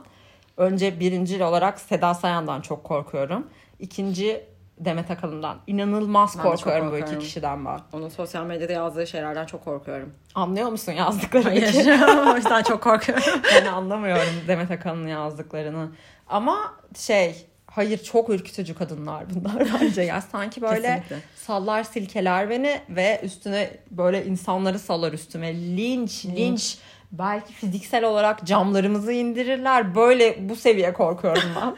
önce 0.58 1.00
birinci 1.00 1.43
olarak 1.43 1.80
Seda 1.82 2.13
Sayan'dan 2.13 2.62
çok 2.62 2.84
korkuyorum. 2.84 3.48
İkinci 3.80 4.46
Demet 4.80 5.12
Akalın'dan. 5.12 5.58
İnanılmaz 5.68 6.38
Ben 6.38 6.44
çok 6.44 6.52
korkuyorum 6.52 6.86
bu 6.86 6.90
iki 6.92 7.00
korkuyorum. 7.00 7.24
kişiden 7.26 7.66
ben. 7.66 7.80
onun 7.94 8.10
sosyal 8.10 8.46
medyada 8.46 8.74
yazdığı 8.74 9.08
şeylerden 9.08 9.46
çok 9.46 9.64
korkuyorum. 9.64 10.14
Anlıyor 10.36 10.70
musun 10.70 10.92
yazdıklarını? 10.92 11.50
Hayır. 11.50 11.74
o 12.34 12.36
yüzden 12.36 12.64
çok 12.64 12.84
korkuyorum. 12.84 13.24
Ben 13.56 13.66
anlamıyorum 13.66 14.28
Demet 14.48 14.72
Akalın'ın 14.72 15.08
yazdıklarını. 15.08 15.92
Ama 16.28 16.74
şey 16.98 17.46
hayır 17.68 17.98
çok 17.98 18.30
ürkütücü 18.30 18.76
kadınlar 18.76 19.24
bunlar 19.36 19.68
bence. 19.82 20.02
Ya 20.02 20.22
sanki 20.22 20.62
böyle 20.62 20.82
Kesinlikle. 20.82 21.18
sallar 21.36 21.84
silkeler 21.84 22.50
beni 22.50 22.82
ve 22.90 23.22
üstüne 23.24 23.70
böyle 23.92 24.26
insanları 24.26 24.80
salar 24.80 25.14
üstüme. 25.14 25.54
Linç, 25.56 26.26
linç. 26.26 26.78
Belki 27.12 27.54
fiziksel 27.54 28.04
olarak 28.04 28.46
camlarımızı 28.46 29.12
indirirler. 29.14 29.96
Böyle 29.96 30.50
bu 30.50 30.56
seviye 30.56 30.94
korkuyorum 30.94 31.44
ben. 31.62 31.76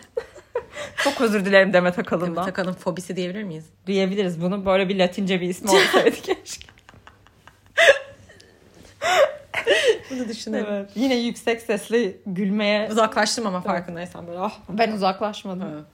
çok 1.03 1.21
özür 1.21 1.45
dilerim 1.45 1.73
Demet 1.73 1.99
Akalın'dan. 1.99 2.35
Demet 2.35 2.47
Akalın 2.47 2.73
fobisi 2.73 3.15
diyebilir 3.15 3.43
miyiz? 3.43 3.65
Diyebiliriz 3.87 4.41
bunu. 4.41 4.65
Böyle 4.65 4.89
bir 4.89 4.99
latince 4.99 5.41
bir 5.41 5.49
ismi 5.49 5.69
olsaydı 5.69 6.15
keşke. 6.21 6.67
Bunu 10.11 10.27
düşünelim. 10.29 10.65
Evet. 10.69 10.89
Yine 10.95 11.15
yüksek 11.15 11.61
sesli 11.61 12.21
gülmeye 12.25 12.89
Uzaklaştım 12.91 13.47
ama 13.47 13.61
farkındaysan 13.61 14.27
böyle. 14.27 14.39
Ah. 14.39 14.59
ben 14.69 14.91
uzaklaşmadım. 14.91 15.61
Ha. 15.61 15.85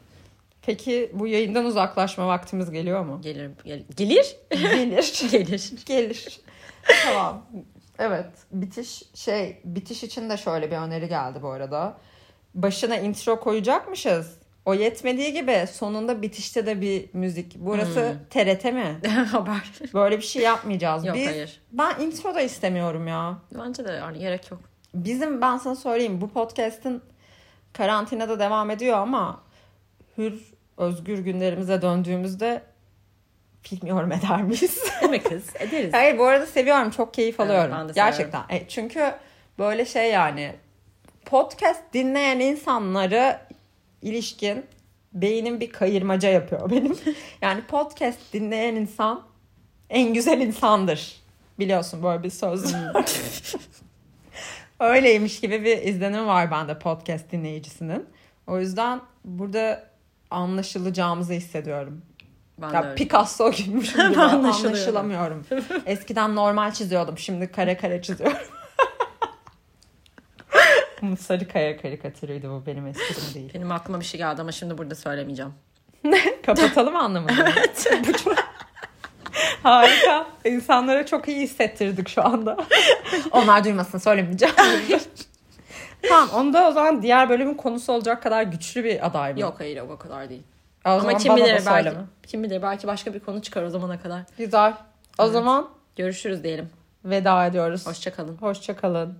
Peki 0.61 1.11
bu 1.13 1.27
yayından 1.27 1.65
uzaklaşma 1.65 2.27
vaktimiz 2.27 2.71
geliyor 2.71 3.05
mu? 3.05 3.19
Gelir, 3.23 3.51
gel- 3.65 3.83
gelir. 3.97 4.35
Gelir. 4.51 5.29
gelir. 5.31 5.71
Gelir. 5.85 6.39
tamam. 7.05 7.45
Evet. 7.99 8.25
Bitiş 8.51 9.03
şey 9.15 9.61
bitiş 9.65 10.03
için 10.03 10.29
de 10.29 10.37
şöyle 10.37 10.71
bir 10.71 10.75
öneri 10.75 11.07
geldi 11.07 11.39
bu 11.41 11.49
arada. 11.49 11.97
Başına 12.55 12.95
intro 12.97 13.39
koyacakmışız. 13.39 14.37
O 14.65 14.73
yetmediği 14.73 15.33
gibi 15.33 15.67
sonunda 15.71 16.21
bitişte 16.21 16.65
de 16.65 16.81
bir 16.81 17.09
müzik. 17.13 17.55
Burası 17.59 18.15
TRT 18.29 18.63
mi? 18.65 18.99
Haber. 19.31 19.71
Böyle 19.93 20.17
bir 20.17 20.23
şey 20.23 20.41
yapmayacağız. 20.41 21.05
Yok 21.05 21.15
Biz, 21.15 21.27
hayır. 21.27 21.61
Ben 21.71 21.99
intro 21.99 22.35
da 22.35 22.41
istemiyorum 22.41 23.07
ya. 23.07 23.37
Bence 23.59 23.85
de 23.85 23.91
yani 23.91 24.19
gerek 24.19 24.51
yok. 24.51 24.61
Bizim 24.93 25.41
ben 25.41 25.57
sana 25.57 25.75
söyleyeyim 25.75 26.21
bu 26.21 26.29
podcast'in 26.29 27.01
karantinada 27.73 28.39
devam 28.39 28.69
ediyor 28.69 28.97
ama 28.97 29.41
hür 30.17 30.53
özgür 30.77 31.19
günlerimize 31.19 31.81
döndüğümüzde 31.81 32.61
bilmiyorum 33.71 34.11
eder 34.11 34.41
miyiz? 34.43 34.83
Değil 35.01 35.23
kız? 35.23 35.43
Ederiz. 35.59 35.93
Hayır 35.93 36.17
bu 36.17 36.25
arada 36.25 36.45
seviyorum 36.45 36.89
çok 36.89 37.13
keyif 37.13 37.39
Evet, 37.39 37.49
alıyorum. 37.51 37.89
de 37.89 37.93
Gerçekten. 37.95 38.41
E, 38.49 38.67
çünkü 38.67 39.13
böyle 39.59 39.85
şey 39.85 40.11
yani 40.11 40.55
podcast 41.25 41.81
dinleyen 41.93 42.39
insanları 42.39 43.39
ilişkin 44.01 44.65
beynim 45.13 45.59
bir 45.59 45.69
kayırmaca 45.69 46.29
yapıyor 46.29 46.69
benim. 46.69 46.97
yani 47.41 47.61
podcast 47.61 48.19
dinleyen 48.33 48.75
insan 48.75 49.23
en 49.89 50.13
güzel 50.13 50.41
insandır. 50.41 51.21
Biliyorsun 51.59 52.03
böyle 52.03 52.23
bir 52.23 52.29
söz. 52.29 52.73
Öyleymiş 54.79 55.39
gibi 55.39 55.63
bir 55.63 55.77
izlenim 55.77 56.27
var 56.27 56.51
bende 56.51 56.79
podcast 56.79 57.31
dinleyicisinin. 57.31 58.05
O 58.47 58.59
yüzden 58.59 59.01
burada 59.25 59.83
anlaşılacağımızı 60.31 61.33
hissediyorum. 61.33 62.01
Ben 62.61 62.73
Ya. 62.73 62.95
Picasso 62.95 63.51
gibi 63.51 64.01
anlaşılamıyorum. 64.01 65.45
Eskiden 65.85 66.35
normal 66.35 66.73
çiziyordum. 66.73 67.17
Şimdi 67.17 67.51
kare 67.51 67.77
kare 67.77 68.01
çiziyorum. 68.01 68.37
Bu 71.01 71.17
Sarı 71.17 71.47
kaya 71.47 71.77
karikatürüydü 71.81 72.49
bu 72.49 72.63
benim 72.65 72.87
esprim 72.87 73.33
değil. 73.33 73.51
Benim 73.53 73.71
aklıma 73.71 73.99
bir 73.99 74.05
şey 74.05 74.17
geldi 74.17 74.41
ama 74.41 74.51
şimdi 74.51 74.77
burada 74.77 74.95
söylemeyeceğim. 74.95 75.53
Kapatalım. 76.45 76.93
Bu 77.27 77.27
çok- 78.23 78.35
Harika. 79.63 80.27
İnsanlara 80.45 81.05
çok 81.05 81.27
iyi 81.27 81.39
hissettirdik 81.41 82.09
şu 82.09 82.25
anda. 82.25 82.57
Onlar 83.31 83.63
duymasın 83.63 83.97
söylemeyeceğim. 83.97 84.55
tamam 86.09 86.29
onda 86.29 86.67
o 86.67 86.71
zaman 86.71 87.01
diğer 87.01 87.29
bölümün 87.29 87.53
konusu 87.53 87.93
olacak 87.93 88.23
kadar 88.23 88.43
güçlü 88.43 88.83
bir 88.83 89.05
aday 89.05 89.33
mı? 89.33 89.39
Yok 89.39 89.55
hayır 89.59 89.81
o 89.81 89.97
kadar 89.97 90.29
değil. 90.29 90.43
O 90.85 90.89
Ama 90.89 91.17
kim 91.17 91.35
bilir 91.35 91.63
belki, 91.65 91.95
kim 92.27 92.43
bilir 92.43 92.61
belki 92.61 92.87
başka 92.87 93.13
bir 93.13 93.19
konu 93.19 93.41
çıkar 93.41 93.63
o 93.63 93.69
zamana 93.69 93.99
kadar. 93.99 94.21
Güzel. 94.37 94.73
O 95.19 95.23
Evet. 95.23 95.33
zaman 95.33 95.69
Görüşürüz 95.95 96.43
diyelim. 96.43 96.69
veda 97.05 97.45
ediyoruz. 97.45 97.87
Hoşçakalın. 97.87 98.37
Hoşça 98.37 98.75
kalın. 98.75 99.17